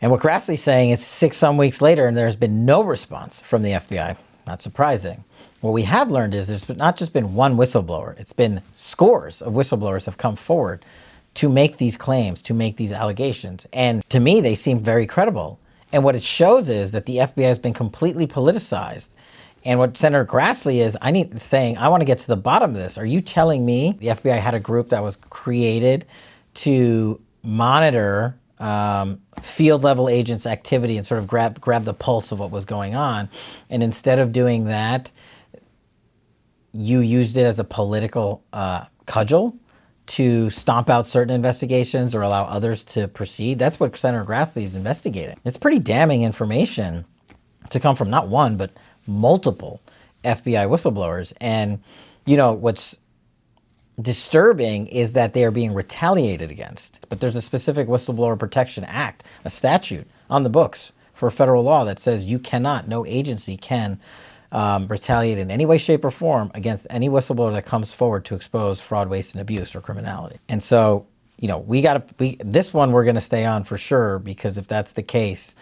And 0.00 0.10
what 0.10 0.22
Grassley's 0.22 0.62
saying 0.62 0.92
is 0.92 1.04
six 1.04 1.36
some 1.36 1.58
weeks 1.58 1.82
later, 1.82 2.06
and 2.06 2.16
there's 2.16 2.34
been 2.34 2.64
no 2.64 2.82
response 2.82 3.40
from 3.40 3.60
the 3.60 3.72
FBI. 3.72 4.16
Not 4.46 4.62
surprising. 4.62 5.24
What 5.60 5.72
we 5.72 5.82
have 5.82 6.10
learned 6.10 6.34
is 6.34 6.48
there's 6.48 6.66
not 6.70 6.96
just 6.96 7.12
been 7.12 7.34
one 7.34 7.58
whistleblower, 7.58 8.18
it's 8.18 8.32
been 8.32 8.62
scores 8.72 9.42
of 9.42 9.52
whistleblowers 9.52 10.06
have 10.06 10.16
come 10.16 10.36
forward 10.36 10.82
to 11.38 11.48
make 11.48 11.76
these 11.76 11.96
claims, 11.96 12.42
to 12.42 12.52
make 12.52 12.76
these 12.78 12.90
allegations. 12.90 13.64
And 13.72 14.02
to 14.10 14.18
me, 14.18 14.40
they 14.40 14.56
seem 14.56 14.80
very 14.80 15.06
credible. 15.06 15.60
And 15.92 16.02
what 16.02 16.16
it 16.16 16.22
shows 16.24 16.68
is 16.68 16.90
that 16.90 17.06
the 17.06 17.18
FBI 17.18 17.44
has 17.44 17.60
been 17.60 17.72
completely 17.72 18.26
politicized. 18.26 19.10
And 19.64 19.78
what 19.78 19.96
Senator 19.96 20.24
Grassley 20.24 20.78
is, 20.78 20.98
I 21.00 21.12
need 21.12 21.40
saying, 21.40 21.78
I 21.78 21.90
want 21.90 22.00
to 22.00 22.04
get 22.04 22.18
to 22.18 22.26
the 22.26 22.36
bottom 22.36 22.70
of 22.70 22.76
this. 22.76 22.98
Are 22.98 23.06
you 23.06 23.20
telling 23.20 23.64
me 23.64 23.96
the 24.00 24.08
FBI 24.08 24.36
had 24.36 24.54
a 24.54 24.58
group 24.58 24.88
that 24.88 25.00
was 25.00 25.14
created 25.30 26.06
to 26.54 27.20
monitor 27.44 28.36
um, 28.58 29.20
field 29.40 29.84
level 29.84 30.08
agents' 30.08 30.44
activity 30.44 30.96
and 30.96 31.06
sort 31.06 31.20
of 31.20 31.28
grab 31.28 31.60
grab 31.60 31.84
the 31.84 31.94
pulse 31.94 32.32
of 32.32 32.40
what 32.40 32.50
was 32.50 32.64
going 32.64 32.96
on, 32.96 33.28
and 33.70 33.84
instead 33.84 34.18
of 34.18 34.32
doing 34.32 34.64
that, 34.64 35.12
you 36.72 36.98
used 36.98 37.36
it 37.36 37.44
as 37.44 37.60
a 37.60 37.64
political 37.64 38.42
uh, 38.52 38.86
cudgel 39.06 39.56
to 40.08 40.48
stomp 40.50 40.88
out 40.88 41.06
certain 41.06 41.34
investigations 41.34 42.14
or 42.14 42.22
allow 42.22 42.44
others 42.44 42.82
to 42.82 43.08
proceed. 43.08 43.58
That's 43.58 43.78
what 43.78 43.96
Senator 43.96 44.24
Grassley 44.24 44.62
is 44.64 44.74
investigating. 44.74 45.36
It's 45.44 45.58
pretty 45.58 45.78
damning 45.78 46.22
information 46.22 47.04
to 47.70 47.78
come 47.78 47.94
from 47.94 48.10
not 48.10 48.28
one, 48.28 48.56
but 48.56 48.72
multiple 49.06 49.82
FBI 50.24 50.66
whistleblowers. 50.68 51.32
And, 51.40 51.82
you 52.26 52.36
know, 52.36 52.52
what's 52.52 52.98
disturbing 54.00 54.86
is 54.86 55.12
that 55.12 55.34
they 55.34 55.44
are 55.44 55.50
being 55.50 55.74
retaliated 55.74 56.50
against. 56.50 57.06
But 57.08 57.20
there's 57.20 57.36
a 57.36 57.42
specific 57.42 57.86
Whistleblower 57.88 58.38
Protection 58.38 58.84
Act, 58.84 59.24
a 59.44 59.50
statute 59.50 60.08
on 60.30 60.42
the 60.42 60.50
books 60.50 60.92
for 61.12 61.30
federal 61.30 61.64
law 61.64 61.84
that 61.84 61.98
says 61.98 62.24
you 62.24 62.38
cannot, 62.38 62.88
no 62.88 63.04
agency 63.04 63.56
can 63.56 64.00
um, 64.52 64.86
retaliate 64.86 65.38
in 65.38 65.50
any 65.50 65.66
way, 65.66 65.78
shape, 65.78 66.04
or 66.04 66.10
form 66.10 66.50
against 66.54 66.86
any 66.90 67.08
whistleblower 67.08 67.52
that 67.52 67.66
comes 67.66 67.92
forward 67.92 68.24
to 68.26 68.34
expose 68.34 68.80
fraud, 68.80 69.08
waste, 69.08 69.34
and 69.34 69.42
abuse 69.42 69.74
or 69.74 69.80
criminality. 69.80 70.38
And 70.48 70.62
so, 70.62 71.06
you 71.38 71.48
know, 71.48 71.58
we 71.58 71.82
got 71.82 72.18
to, 72.18 72.36
this 72.40 72.72
one 72.72 72.92
we're 72.92 73.04
going 73.04 73.14
to 73.14 73.20
stay 73.20 73.44
on 73.44 73.64
for 73.64 73.78
sure 73.78 74.18
because 74.18 74.58
if 74.58 74.66
that's 74.66 74.92
the 74.92 75.02
case, 75.02 75.54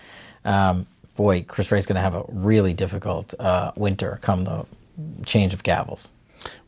um, 0.45 0.87
boy, 1.17 1.43
Chris 1.43 1.73
Wray's 1.73 1.87
going 1.87 1.97
to 1.97 2.03
have 2.03 2.15
a 2.15 2.25
really 2.29 2.73
difficult 2.73 3.35
uh, 3.39 3.73
winter 3.77 4.19
come 4.23 4.45
the 4.45 4.65
change 5.25 5.53
of 5.53 5.63
gavels. 5.63 6.09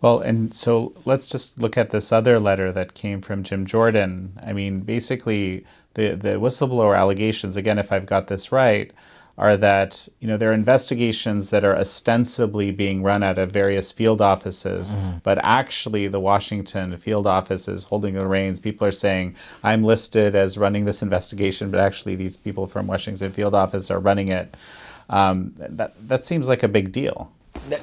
Well, 0.00 0.20
and 0.20 0.52
so 0.52 0.92
let's 1.04 1.26
just 1.26 1.60
look 1.60 1.76
at 1.76 1.90
this 1.90 2.10
other 2.10 2.40
letter 2.40 2.72
that 2.72 2.94
came 2.94 3.20
from 3.20 3.42
Jim 3.42 3.64
Jordan. 3.66 4.32
I 4.44 4.52
mean, 4.52 4.80
basically, 4.80 5.64
the, 5.94 6.14
the 6.14 6.28
whistleblower 6.30 6.96
allegations, 6.96 7.56
again, 7.56 7.78
if 7.78 7.92
I've 7.92 8.06
got 8.06 8.26
this 8.26 8.50
right, 8.50 8.92
are 9.38 9.56
that 9.56 10.08
you 10.18 10.26
know 10.26 10.36
there 10.36 10.50
are 10.50 10.54
investigations 10.54 11.50
that 11.50 11.64
are 11.64 11.76
ostensibly 11.76 12.72
being 12.72 13.02
run 13.02 13.22
out 13.22 13.38
of 13.38 13.52
various 13.52 13.92
field 13.92 14.20
offices, 14.20 14.94
mm-hmm. 14.94 15.18
but 15.22 15.38
actually 15.42 16.08
the 16.08 16.18
Washington 16.18 16.96
field 16.98 17.26
office 17.26 17.68
is 17.68 17.84
holding 17.84 18.14
the 18.14 18.26
reins. 18.26 18.58
People 18.58 18.86
are 18.86 18.92
saying 18.92 19.36
I'm 19.62 19.84
listed 19.84 20.34
as 20.34 20.58
running 20.58 20.84
this 20.84 21.02
investigation, 21.02 21.70
but 21.70 21.78
actually 21.78 22.16
these 22.16 22.36
people 22.36 22.66
from 22.66 22.88
Washington 22.88 23.32
field 23.32 23.54
office 23.54 23.90
are 23.90 24.00
running 24.00 24.28
it. 24.28 24.56
Um, 25.08 25.54
that 25.56 25.94
that 26.08 26.24
seems 26.26 26.48
like 26.48 26.64
a 26.64 26.68
big 26.68 26.90
deal. 26.90 27.30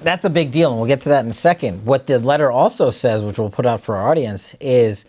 That's 0.03 0.25
a 0.25 0.29
big 0.29 0.51
deal, 0.51 0.71
and 0.71 0.79
we'll 0.79 0.87
get 0.87 1.01
to 1.01 1.09
that 1.09 1.23
in 1.23 1.31
a 1.31 1.33
second. 1.33 1.85
What 1.85 2.07
the 2.07 2.19
letter 2.19 2.51
also 2.51 2.91
says, 2.91 3.23
which 3.23 3.39
we'll 3.39 3.49
put 3.49 3.65
out 3.65 3.81
for 3.81 3.95
our 3.95 4.09
audience, 4.09 4.55
is 4.59 5.05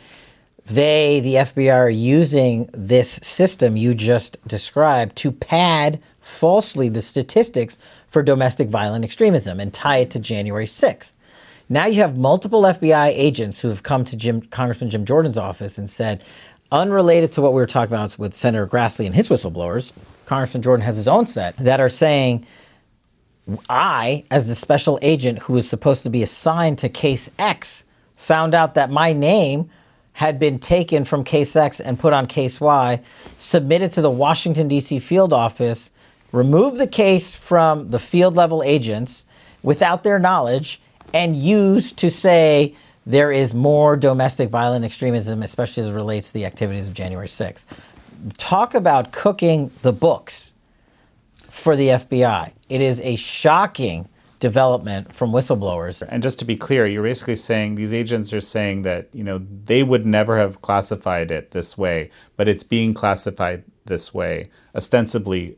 they, 0.66 1.20
the 1.20 1.34
FBI, 1.34 1.74
are 1.74 1.90
using 1.90 2.68
this 2.72 3.20
system 3.22 3.76
you 3.76 3.94
just 3.94 4.38
described 4.46 5.16
to 5.16 5.30
pad 5.32 6.00
falsely 6.26 6.88
the 6.88 7.00
statistics 7.00 7.78
for 8.08 8.20
domestic 8.20 8.68
violent 8.68 9.04
extremism 9.04 9.60
and 9.60 9.72
tie 9.72 9.98
it 9.98 10.10
to 10.10 10.18
January 10.18 10.66
6th. 10.66 11.14
Now 11.68 11.86
you 11.86 12.00
have 12.02 12.18
multiple 12.18 12.62
FBI 12.62 13.08
agents 13.08 13.60
who 13.60 13.68
have 13.68 13.84
come 13.84 14.04
to 14.04 14.16
Jim, 14.16 14.42
Congressman 14.42 14.90
Jim 14.90 15.04
Jordan's 15.04 15.38
office 15.38 15.78
and 15.78 15.88
said, 15.88 16.22
unrelated 16.72 17.30
to 17.32 17.42
what 17.42 17.52
we 17.52 17.60
were 17.60 17.66
talking 17.66 17.94
about 17.94 18.18
with 18.18 18.34
Senator 18.34 18.66
Grassley 18.66 19.06
and 19.06 19.14
his 19.14 19.28
whistleblowers, 19.28 19.92
Congressman 20.26 20.62
Jordan 20.62 20.84
has 20.84 20.96
his 20.96 21.06
own 21.06 21.26
set 21.26 21.56
that 21.58 21.78
are 21.78 21.88
saying, 21.88 22.44
I, 23.70 24.24
as 24.28 24.48
the 24.48 24.56
special 24.56 24.98
agent 25.02 25.38
who 25.38 25.52
was 25.52 25.68
supposed 25.68 26.02
to 26.02 26.10
be 26.10 26.24
assigned 26.24 26.78
to 26.78 26.88
case 26.88 27.30
X, 27.38 27.84
found 28.16 28.52
out 28.52 28.74
that 28.74 28.90
my 28.90 29.12
name 29.12 29.70
had 30.14 30.40
been 30.40 30.58
taken 30.58 31.04
from 31.04 31.22
case 31.22 31.54
X 31.54 31.78
and 31.78 32.00
put 32.00 32.12
on 32.12 32.26
case 32.26 32.60
Y, 32.60 33.00
submitted 33.38 33.92
to 33.92 34.02
the 34.02 34.10
Washington, 34.10 34.66
D.C. 34.66 34.98
field 34.98 35.32
office, 35.32 35.92
remove 36.32 36.76
the 36.76 36.86
case 36.86 37.34
from 37.34 37.88
the 37.90 37.98
field 37.98 38.36
level 38.36 38.62
agents 38.62 39.24
without 39.62 40.02
their 40.02 40.18
knowledge 40.18 40.80
and 41.14 41.36
use 41.36 41.92
to 41.92 42.10
say 42.10 42.74
there 43.06 43.30
is 43.30 43.54
more 43.54 43.96
domestic 43.96 44.50
violent 44.50 44.84
extremism, 44.84 45.42
especially 45.42 45.84
as 45.84 45.88
it 45.88 45.92
relates 45.92 46.28
to 46.28 46.34
the 46.34 46.44
activities 46.44 46.88
of 46.88 46.94
January 46.94 47.28
6th. 47.28 47.66
Talk 48.36 48.74
about 48.74 49.12
cooking 49.12 49.70
the 49.82 49.92
books 49.92 50.52
for 51.48 51.76
the 51.76 51.88
FBI. 51.88 52.52
It 52.68 52.80
is 52.80 53.00
a 53.00 53.16
shocking 53.16 54.08
development 54.40 55.14
from 55.14 55.30
whistleblowers. 55.30 56.06
And 56.08 56.22
just 56.22 56.38
to 56.40 56.44
be 56.44 56.56
clear, 56.56 56.86
you're 56.86 57.02
basically 57.02 57.36
saying 57.36 57.76
these 57.76 57.92
agents 57.92 58.32
are 58.32 58.40
saying 58.40 58.82
that, 58.82 59.08
you 59.12 59.24
know, 59.24 59.40
they 59.64 59.82
would 59.82 60.04
never 60.04 60.36
have 60.36 60.60
classified 60.60 61.30
it 61.30 61.52
this 61.52 61.78
way, 61.78 62.10
but 62.36 62.48
it's 62.48 62.62
being 62.62 62.92
classified 62.92 63.64
this 63.86 64.12
way, 64.12 64.50
ostensibly 64.74 65.56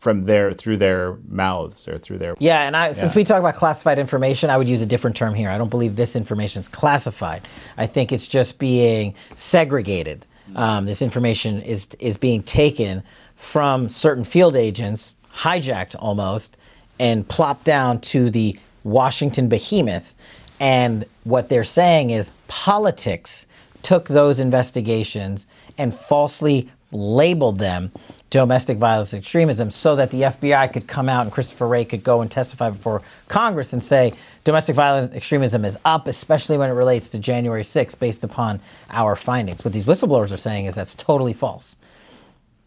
from 0.00 0.24
their 0.26 0.52
through 0.52 0.76
their 0.76 1.16
mouths 1.28 1.88
or 1.88 1.98
through 1.98 2.18
their 2.18 2.34
yeah 2.38 2.62
and 2.62 2.76
I, 2.76 2.86
yeah. 2.88 2.92
since 2.92 3.14
we 3.14 3.24
talk 3.24 3.40
about 3.40 3.54
classified 3.56 3.98
information 3.98 4.48
i 4.48 4.56
would 4.56 4.68
use 4.68 4.80
a 4.80 4.86
different 4.86 5.16
term 5.16 5.34
here. 5.34 5.50
I 5.50 5.58
don't 5.58 5.68
believe 5.70 5.96
this 5.96 6.14
information 6.14 6.62
is 6.62 6.68
classified. 6.68 7.46
I 7.76 7.86
think 7.86 8.12
it's 8.12 8.28
just 8.28 8.58
being 8.58 9.14
segregated. 9.34 10.24
Um, 10.54 10.86
this 10.86 11.02
information 11.02 11.60
is 11.60 11.88
is 11.98 12.16
being 12.16 12.42
taken 12.42 13.02
from 13.36 13.88
certain 13.88 14.24
field 14.24 14.56
agents 14.56 15.16
hijacked 15.34 15.94
almost 15.98 16.56
and 16.98 17.28
plopped 17.28 17.64
down 17.64 18.00
to 18.00 18.30
the 18.30 18.58
washington 18.84 19.48
behemoth. 19.48 20.14
And 20.60 21.04
what 21.24 21.48
they're 21.48 21.64
saying 21.64 22.10
is 22.10 22.30
politics 22.48 23.46
took 23.82 24.08
those 24.08 24.40
investigations 24.40 25.46
and 25.76 25.94
falsely 25.94 26.70
labeled 26.90 27.58
them 27.58 27.92
domestic 28.30 28.76
violence 28.76 29.14
extremism 29.14 29.70
so 29.70 29.96
that 29.96 30.10
the 30.10 30.22
FBI 30.22 30.72
could 30.72 30.86
come 30.86 31.08
out 31.08 31.22
and 31.22 31.32
Christopher 31.32 31.66
Wray 31.66 31.84
could 31.84 32.04
go 32.04 32.20
and 32.20 32.30
testify 32.30 32.70
before 32.70 33.02
Congress 33.28 33.72
and 33.72 33.82
say 33.82 34.12
domestic 34.44 34.76
violence 34.76 35.14
extremism 35.14 35.64
is 35.64 35.78
up, 35.84 36.06
especially 36.06 36.58
when 36.58 36.68
it 36.68 36.74
relates 36.74 37.08
to 37.10 37.18
January 37.18 37.62
6th, 37.62 37.98
based 37.98 38.24
upon 38.24 38.60
our 38.90 39.16
findings. 39.16 39.64
What 39.64 39.72
these 39.72 39.86
whistleblowers 39.86 40.32
are 40.32 40.36
saying 40.36 40.66
is 40.66 40.74
that's 40.74 40.94
totally 40.94 41.32
false. 41.32 41.76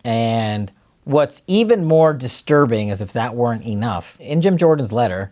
And 0.04 0.72
what's 1.04 1.44
even 1.46 1.86
more 1.86 2.14
disturbing 2.14 2.90
is 2.90 3.02
if 3.02 3.14
that 3.14 3.36
weren't 3.36 3.66
enough, 3.66 4.20
in 4.20 4.42
Jim 4.42 4.58
Jordan's 4.58 4.92
letter, 4.92 5.32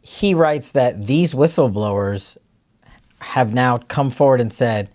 he 0.00 0.34
writes 0.34 0.72
that 0.72 1.06
these 1.06 1.34
whistleblowers 1.34 2.38
have 3.20 3.52
now 3.54 3.78
come 3.78 4.10
forward 4.10 4.40
and 4.40 4.52
said 4.52 4.88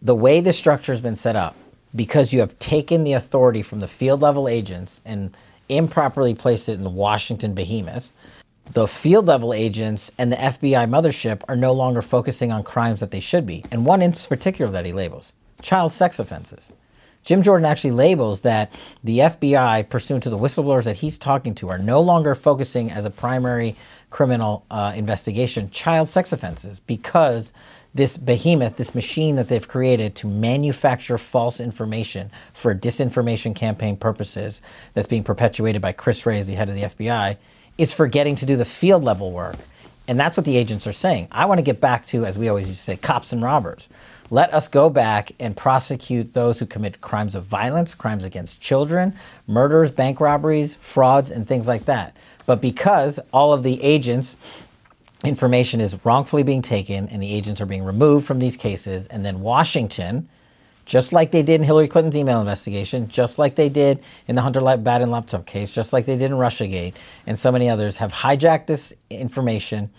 the 0.00 0.14
way 0.14 0.40
the 0.40 0.52
structure 0.52 0.92
has 0.92 1.00
been 1.00 1.16
set 1.16 1.34
up, 1.34 1.56
because 1.94 2.32
you 2.32 2.40
have 2.40 2.56
taken 2.58 3.04
the 3.04 3.12
authority 3.12 3.62
from 3.62 3.80
the 3.80 3.88
field 3.88 4.22
level 4.22 4.48
agents 4.48 5.00
and 5.04 5.36
improperly 5.68 6.34
placed 6.34 6.68
it 6.68 6.74
in 6.74 6.84
the 6.84 6.90
Washington 6.90 7.54
behemoth, 7.54 8.12
the 8.72 8.88
field 8.88 9.26
level 9.26 9.52
agents 9.52 10.10
and 10.18 10.32
the 10.32 10.36
FBI 10.36 10.88
mothership 10.88 11.42
are 11.48 11.56
no 11.56 11.72
longer 11.72 12.00
focusing 12.00 12.50
on 12.50 12.62
crimes 12.62 13.00
that 13.00 13.10
they 13.10 13.20
should 13.20 13.46
be. 13.46 13.64
And 13.70 13.84
one 13.84 14.02
in 14.02 14.12
particular 14.12 14.70
that 14.72 14.86
he 14.86 14.92
labels 14.92 15.34
child 15.60 15.92
sex 15.92 16.18
offenses. 16.18 16.72
Jim 17.24 17.42
Jordan 17.42 17.64
actually 17.64 17.92
labels 17.92 18.40
that 18.40 18.72
the 19.04 19.20
FBI, 19.20 19.88
pursuant 19.88 20.24
to 20.24 20.30
the 20.30 20.38
whistleblowers 20.38 20.84
that 20.84 20.96
he's 20.96 21.18
talking 21.18 21.54
to, 21.54 21.68
are 21.68 21.78
no 21.78 22.00
longer 22.00 22.34
focusing 22.34 22.90
as 22.90 23.04
a 23.04 23.10
primary 23.10 23.76
criminal 24.10 24.64
uh, 24.70 24.92
investigation 24.96 25.70
child 25.70 26.08
sex 26.08 26.32
offenses 26.32 26.80
because 26.80 27.52
this 27.94 28.16
behemoth, 28.16 28.76
this 28.76 28.94
machine 28.94 29.36
that 29.36 29.48
they've 29.48 29.68
created 29.68 30.14
to 30.16 30.26
manufacture 30.26 31.18
false 31.18 31.60
information 31.60 32.30
for 32.54 32.74
disinformation 32.74 33.54
campaign 33.54 33.96
purposes 33.96 34.62
that's 34.94 35.06
being 35.06 35.24
perpetuated 35.24 35.82
by 35.82 35.92
Chris 35.92 36.24
Wray 36.24 36.38
as 36.38 36.46
the 36.46 36.54
head 36.54 36.68
of 36.68 36.74
the 36.74 36.82
FBI 36.82 37.36
is 37.78 37.92
forgetting 37.92 38.36
to 38.36 38.46
do 38.46 38.56
the 38.56 38.64
field 38.64 39.04
level 39.04 39.32
work 39.32 39.56
And 40.08 40.18
that's 40.18 40.36
what 40.36 40.46
the 40.46 40.56
agents 40.56 40.86
are 40.86 40.92
saying. 40.92 41.28
I 41.30 41.46
want 41.46 41.58
to 41.58 41.62
get 41.62 41.80
back 41.80 42.04
to, 42.06 42.24
as 42.24 42.38
we 42.38 42.48
always 42.48 42.66
used 42.66 42.80
to 42.80 42.84
say, 42.84 42.96
cops 42.96 43.32
and 43.32 43.42
robbers. 43.42 43.88
Let 44.30 44.52
us 44.52 44.66
go 44.68 44.90
back 44.90 45.32
and 45.38 45.56
prosecute 45.56 46.34
those 46.34 46.58
who 46.58 46.66
commit 46.66 47.00
crimes 47.00 47.34
of 47.34 47.44
violence, 47.44 47.94
crimes 47.94 48.24
against 48.24 48.60
children, 48.60 49.14
murders, 49.46 49.90
bank 49.90 50.20
robberies, 50.20 50.74
frauds, 50.76 51.30
and 51.30 51.46
things 51.46 51.68
like 51.68 51.84
that. 51.84 52.16
But 52.46 52.60
because 52.60 53.20
all 53.32 53.52
of 53.52 53.62
the 53.62 53.82
agents 53.82 54.36
information 55.24 55.80
is 55.80 56.04
wrongfully 56.04 56.42
being 56.42 56.62
taken 56.62 57.08
and 57.08 57.22
the 57.22 57.32
agents 57.32 57.60
are 57.60 57.66
being 57.66 57.84
removed 57.84 58.26
from 58.26 58.38
these 58.38 58.56
cases. 58.56 59.06
And 59.06 59.24
then 59.24 59.40
Washington, 59.40 60.28
just 60.84 61.12
like 61.12 61.30
they 61.30 61.42
did 61.42 61.60
in 61.60 61.62
Hillary 61.62 61.88
Clinton's 61.88 62.16
email 62.16 62.40
investigation, 62.40 63.08
just 63.08 63.38
like 63.38 63.54
they 63.54 63.68
did 63.68 64.02
in 64.26 64.34
the 64.34 64.42
Hunter 64.42 64.60
Biden 64.60 65.08
laptop 65.08 65.46
case, 65.46 65.72
just 65.72 65.92
like 65.92 66.06
they 66.06 66.16
did 66.16 66.30
in 66.30 66.36
Russiagate, 66.36 66.94
and 67.26 67.38
so 67.38 67.52
many 67.52 67.70
others, 67.70 67.98
have 67.98 68.12
hijacked 68.12 68.66
this 68.66 68.92
information 69.10 69.90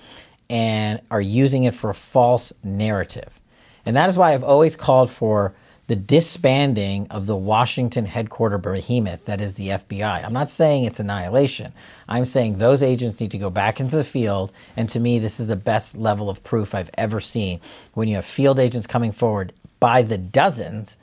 and 0.49 1.01
are 1.09 1.21
using 1.21 1.63
it 1.63 1.73
for 1.73 1.89
a 1.89 1.95
false 1.95 2.51
narrative. 2.63 3.39
And 3.86 3.95
that 3.95 4.09
is 4.09 4.17
why 4.17 4.33
I've 4.33 4.43
always 4.43 4.75
called 4.75 5.09
for 5.09 5.55
the 5.88 5.96
disbanding 5.96 7.08
of 7.10 7.26
the 7.26 7.36
Washington 7.36 8.06
headquarter 8.06 8.58
behemoth 8.58 9.26
that 9.26 9.41
is 9.41 9.56
the 9.56 9.69
FBI. 9.69 10.24
I'm 10.24 10.34
not 10.34 10.50
saying 10.50 10.86
it's 10.86 11.00
annihilation. 11.00 11.74
I'm 12.08 12.26
saying 12.26 12.58
those 12.58 12.82
agents 12.82 13.19
need 13.19 13.32
to 13.32 13.38
go 13.38 13.50
back 13.50 13.80
into 13.80 13.98
the 13.98 14.04
field. 14.04 14.54
And 14.78 14.88
to 14.89 15.00
me, 15.00 15.19
this 15.19 15.39
is 15.39 15.48
the 15.48 15.58
best 15.58 15.98
level 15.98 16.30
of 16.30 16.43
proof 16.43 16.74
I've 16.74 16.91
ever 16.98 17.19
seen 17.19 17.60
when 17.93 18.08
you 18.08 18.15
have 18.15 18.26
field 18.26 18.60
agents 18.60 18.88
coming 18.88 19.12
forward 19.12 19.52
by 19.80 20.02
the 20.02 20.17
dozens 20.17 20.98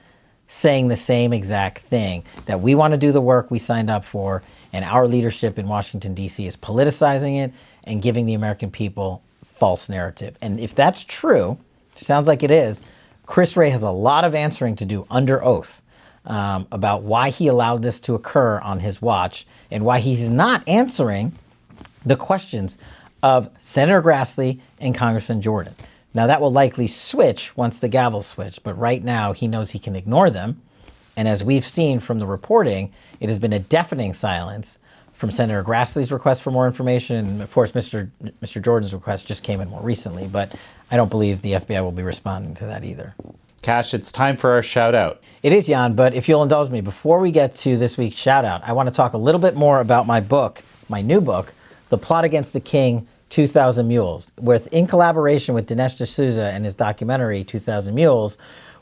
saying 0.46 0.88
the 0.88 0.96
same 0.96 1.32
exact 1.32 1.78
thing 1.78 2.24
that 2.46 2.60
we 2.60 2.74
want 2.74 2.92
to 2.92 2.98
do 2.98 3.12
the 3.12 3.20
work 3.20 3.50
we 3.50 3.58
signed 3.58 3.88
up 3.88 4.04
for, 4.04 4.42
and 4.72 4.84
our 4.84 5.06
leadership 5.06 5.60
in 5.60 5.68
Washington, 5.68 6.12
D.C. 6.12 6.44
is 6.44 6.56
politicizing 6.56 7.38
it 7.38 7.52
and 7.84 8.02
giving 8.02 8.26
the 8.26 8.34
American 8.34 8.68
people 8.68 9.22
false 9.44 9.88
narrative. 9.88 10.36
And 10.42 10.58
if 10.58 10.74
that's 10.74 11.04
true, 11.04 11.56
sounds 11.94 12.26
like 12.26 12.42
it 12.42 12.50
is 12.50 12.82
Chris 13.30 13.56
Wray 13.56 13.70
has 13.70 13.82
a 13.82 13.90
lot 13.90 14.24
of 14.24 14.34
answering 14.34 14.74
to 14.74 14.84
do 14.84 15.06
under 15.08 15.42
oath 15.44 15.82
um, 16.26 16.66
about 16.72 17.04
why 17.04 17.30
he 17.30 17.46
allowed 17.46 17.80
this 17.80 18.00
to 18.00 18.16
occur 18.16 18.58
on 18.58 18.80
his 18.80 19.00
watch 19.00 19.46
and 19.70 19.84
why 19.84 20.00
he's 20.00 20.28
not 20.28 20.68
answering 20.68 21.30
the 22.04 22.16
questions 22.16 22.76
of 23.22 23.48
Senator 23.60 24.02
Grassley 24.02 24.58
and 24.80 24.96
Congressman 24.96 25.42
Jordan. 25.42 25.76
Now, 26.12 26.26
that 26.26 26.40
will 26.40 26.50
likely 26.50 26.88
switch 26.88 27.56
once 27.56 27.78
the 27.78 27.88
gavel 27.88 28.22
switch, 28.22 28.64
but 28.64 28.76
right 28.76 29.04
now 29.04 29.32
he 29.32 29.46
knows 29.46 29.70
he 29.70 29.78
can 29.78 29.94
ignore 29.94 30.28
them. 30.28 30.60
And 31.16 31.28
as 31.28 31.44
we've 31.44 31.64
seen 31.64 32.00
from 32.00 32.18
the 32.18 32.26
reporting, 32.26 32.92
it 33.20 33.28
has 33.28 33.38
been 33.38 33.52
a 33.52 33.60
deafening 33.60 34.12
silence 34.12 34.80
from 35.12 35.30
Senator 35.30 35.62
Grassley's 35.62 36.10
request 36.10 36.42
for 36.42 36.50
more 36.50 36.66
information. 36.66 37.16
And 37.16 37.42
of 37.42 37.52
course, 37.52 37.72
Mr. 37.72 38.10
Mr. 38.42 38.60
Jordan's 38.60 38.94
request 38.94 39.26
just 39.26 39.44
came 39.44 39.60
in 39.60 39.68
more 39.68 39.82
recently, 39.82 40.26
but 40.26 40.52
I 40.90 40.96
don't 40.96 41.10
believe 41.10 41.42
the 41.42 41.52
FBI 41.52 41.82
will 41.82 41.92
be 41.92 42.02
responding 42.02 42.54
to 42.56 42.66
that 42.66 42.84
either. 42.84 43.14
Kash, 43.62 43.92
it's 43.92 44.10
time 44.10 44.36
for 44.36 44.52
our 44.52 44.62
shout 44.62 44.94
out. 44.94 45.20
It 45.42 45.52
is, 45.52 45.66
Jan, 45.66 45.94
but 45.94 46.14
if 46.14 46.28
you'll 46.28 46.42
indulge 46.42 46.70
me, 46.70 46.80
before 46.80 47.20
we 47.20 47.30
get 47.30 47.54
to 47.56 47.76
this 47.76 47.98
week's 47.98 48.16
shout 48.16 48.44
out, 48.44 48.62
I 48.64 48.72
want 48.72 48.88
to 48.88 48.94
talk 48.94 49.12
a 49.12 49.18
little 49.18 49.40
bit 49.40 49.54
more 49.54 49.80
about 49.80 50.06
my 50.06 50.20
book, 50.20 50.62
my 50.88 51.02
new 51.02 51.20
book, 51.20 51.52
The 51.90 51.98
Plot 51.98 52.24
Against 52.24 52.54
the 52.54 52.60
King 52.60 53.06
2000 53.28 53.86
Mules. 53.86 54.32
With 54.40 54.72
in 54.72 54.86
collaboration 54.86 55.54
with 55.54 55.68
Dinesh 55.68 55.96
D'Souza 55.96 56.50
and 56.52 56.64
his 56.64 56.74
documentary 56.74 57.44
2000 57.44 57.94
Mules, 57.94 58.38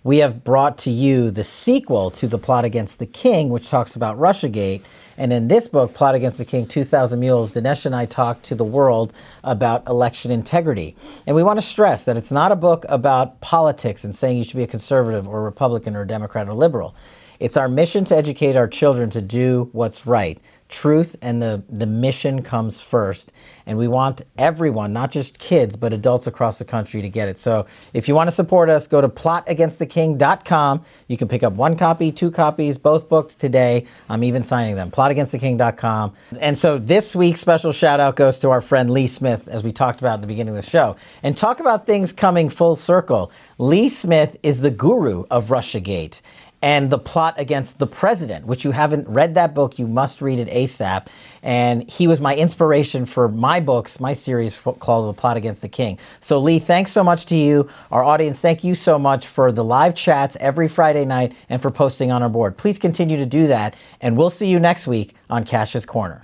we 0.09 0.17
have 0.17 0.43
brought 0.43 0.79
to 0.79 0.91
you 0.91 1.31
the 1.31 1.45
sequel 1.45 2.11
to 2.11 2.27
The 2.27 2.39
Plot 2.39 2.65
Against 2.65 2.99
the 2.99 3.05
King, 3.05 3.51
which 3.51 3.69
talks 3.69 3.95
about 3.95 4.19
Russiagate. 4.19 4.81
And 5.19 5.35
in 5.35 5.49
this 5.49 5.69
book, 5.69 5.93
Plot 5.93 6.15
Against 6.15 6.39
the 6.39 6.47
King 6.47 6.67
2000 6.67 7.21
Mules, 7.21 7.53
Dinesh 7.53 7.85
and 7.85 7.95
I 7.95 8.07
talk 8.07 8.41
to 8.41 8.55
the 8.55 8.65
world 8.65 9.13
about 9.45 9.87
election 9.87 10.31
integrity. 10.31 10.97
And 11.27 11.37
we 11.37 11.43
want 11.43 11.59
to 11.59 11.63
stress 11.63 12.07
that 12.07 12.17
it's 12.17 12.33
not 12.33 12.53
a 12.53 12.57
book 12.57 12.87
about 12.89 13.43
politics 13.43 14.03
and 14.03 14.15
saying 14.15 14.39
you 14.39 14.45
should 14.45 14.57
be 14.57 14.63
a 14.63 14.67
conservative 14.67 15.29
or 15.29 15.43
Republican 15.43 15.95
or 15.95 16.07
Democrat 16.07 16.49
or 16.49 16.55
liberal. 16.55 16.95
It's 17.41 17.57
our 17.57 17.69
mission 17.69 18.05
to 18.07 18.17
educate 18.17 18.57
our 18.57 18.69
children 18.69 19.11
to 19.11 19.21
do 19.21 19.69
what's 19.73 20.07
right 20.07 20.41
truth 20.69 21.17
and 21.23 21.43
the, 21.43 21.63
the 21.69 21.87
mission 21.87 22.43
comes 22.43 22.81
first. 22.81 23.33
And 23.67 23.77
we 23.77 23.89
want 23.89 24.23
everyone, 24.37 24.93
not 24.93 25.11
just 25.11 25.39
kids, 25.39 25.77
but 25.77 25.93
adults 25.93 26.27
across 26.27 26.59
the 26.59 26.65
country 26.65 27.03
to 27.03 27.09
get 27.09 27.29
it. 27.29 27.39
So 27.39 27.67
if 27.93 28.09
you 28.09 28.15
want 28.15 28.29
to 28.29 28.33
support 28.33 28.71
us, 28.71 28.87
go 28.87 29.01
to 29.01 29.09
plotagainsttheking.com. 29.09 30.85
You 31.07 31.17
can 31.17 31.29
pick 31.29 31.43
up 31.43 31.55
one 31.55 31.77
copy, 31.77 32.13
two 32.13 32.31
copies, 32.31 32.79
both 32.79 33.09
books 33.09 33.35
today. 33.35 33.87
I'm 34.09 34.25
even 34.25 34.45
signing 34.45 34.77
them. 34.77 34.91
Plotagainsttheking.com. 34.91 36.15
And 36.41 36.57
so 36.57 36.79
this 36.79 37.15
week's 37.17 37.41
special 37.41 37.73
shout 37.73 38.01
out 38.01 38.17
goes 38.17 38.39
to 38.41 38.51
our 38.51 38.61
friend 38.61 38.91
Lee 38.91 39.07
Smith, 39.07 39.49
as 39.49 39.63
we 39.63 39.73
talked 39.73 40.01
about 40.01 40.15
at 40.15 40.21
the 40.23 40.27
beginning 40.27 40.57
of 40.57 40.63
the 40.63 40.71
show. 40.71 40.97
And 41.23 41.37
talk 41.37 41.61
about 41.61 41.87
things 41.87 42.13
coming 42.13 42.49
full 42.49 42.77
circle. 42.77 43.31
Lee 43.59 43.89
Smith 43.89 44.37
is 44.43 44.61
the 44.61 44.71
guru 44.71 45.25
of 45.31 45.49
Russiagate 45.49 46.23
and 46.63 46.91
the 46.91 46.99
plot 46.99 47.35
against 47.39 47.79
the 47.79 47.87
president, 47.87 48.47
which 48.47 48.65
you 48.65 48.73
haven't 48.73 49.09
read 49.09 49.35
that 49.35 49.55
book, 49.55 49.79
you 49.79 49.87
must 49.87 50.21
read 50.21 50.39
it 50.39 50.49
ASAP. 50.49 51.07
And 51.43 51.89
he 51.89 52.07
was 52.09 52.21
my 52.21 52.35
inspiration 52.35 53.07
for 53.07 53.29
my 53.29 53.61
books, 53.61 54.01
my 54.01 54.13
series 54.13 54.59
called 54.59 55.15
The 55.15 55.21
Plot 55.21 55.37
Against 55.37 55.63
the 55.63 55.69
King. 55.69 55.99
So, 56.21 56.39
Lee, 56.39 56.59
thanks 56.59 56.91
so 56.91 57.05
much 57.05 57.27
to 57.27 57.37
you. 57.37 57.69
Our 57.93 58.03
audience, 58.03 58.41
thank 58.41 58.65
you 58.65 58.75
so 58.75 58.99
much 58.99 59.27
for 59.27 59.53
the 59.53 59.63
live 59.63 59.95
chats 59.95 60.37
every 60.41 60.69
Friday 60.69 61.05
night 61.05 61.33
and 61.49 61.63
for 61.63 61.71
posting 61.71 62.11
on 62.11 62.23
our 62.23 62.29
board. 62.29 62.57
Please 62.57 62.79
continue 62.79 63.17
to 63.17 63.27
do 63.27 63.47
that, 63.47 63.77
and 64.01 64.17
we'll 64.17 64.31
see 64.31 64.49
you 64.49 64.59
next 64.59 64.87
week 64.87 65.15
on 65.31 65.45
Kash's 65.45 65.87
Corner. 65.87 66.21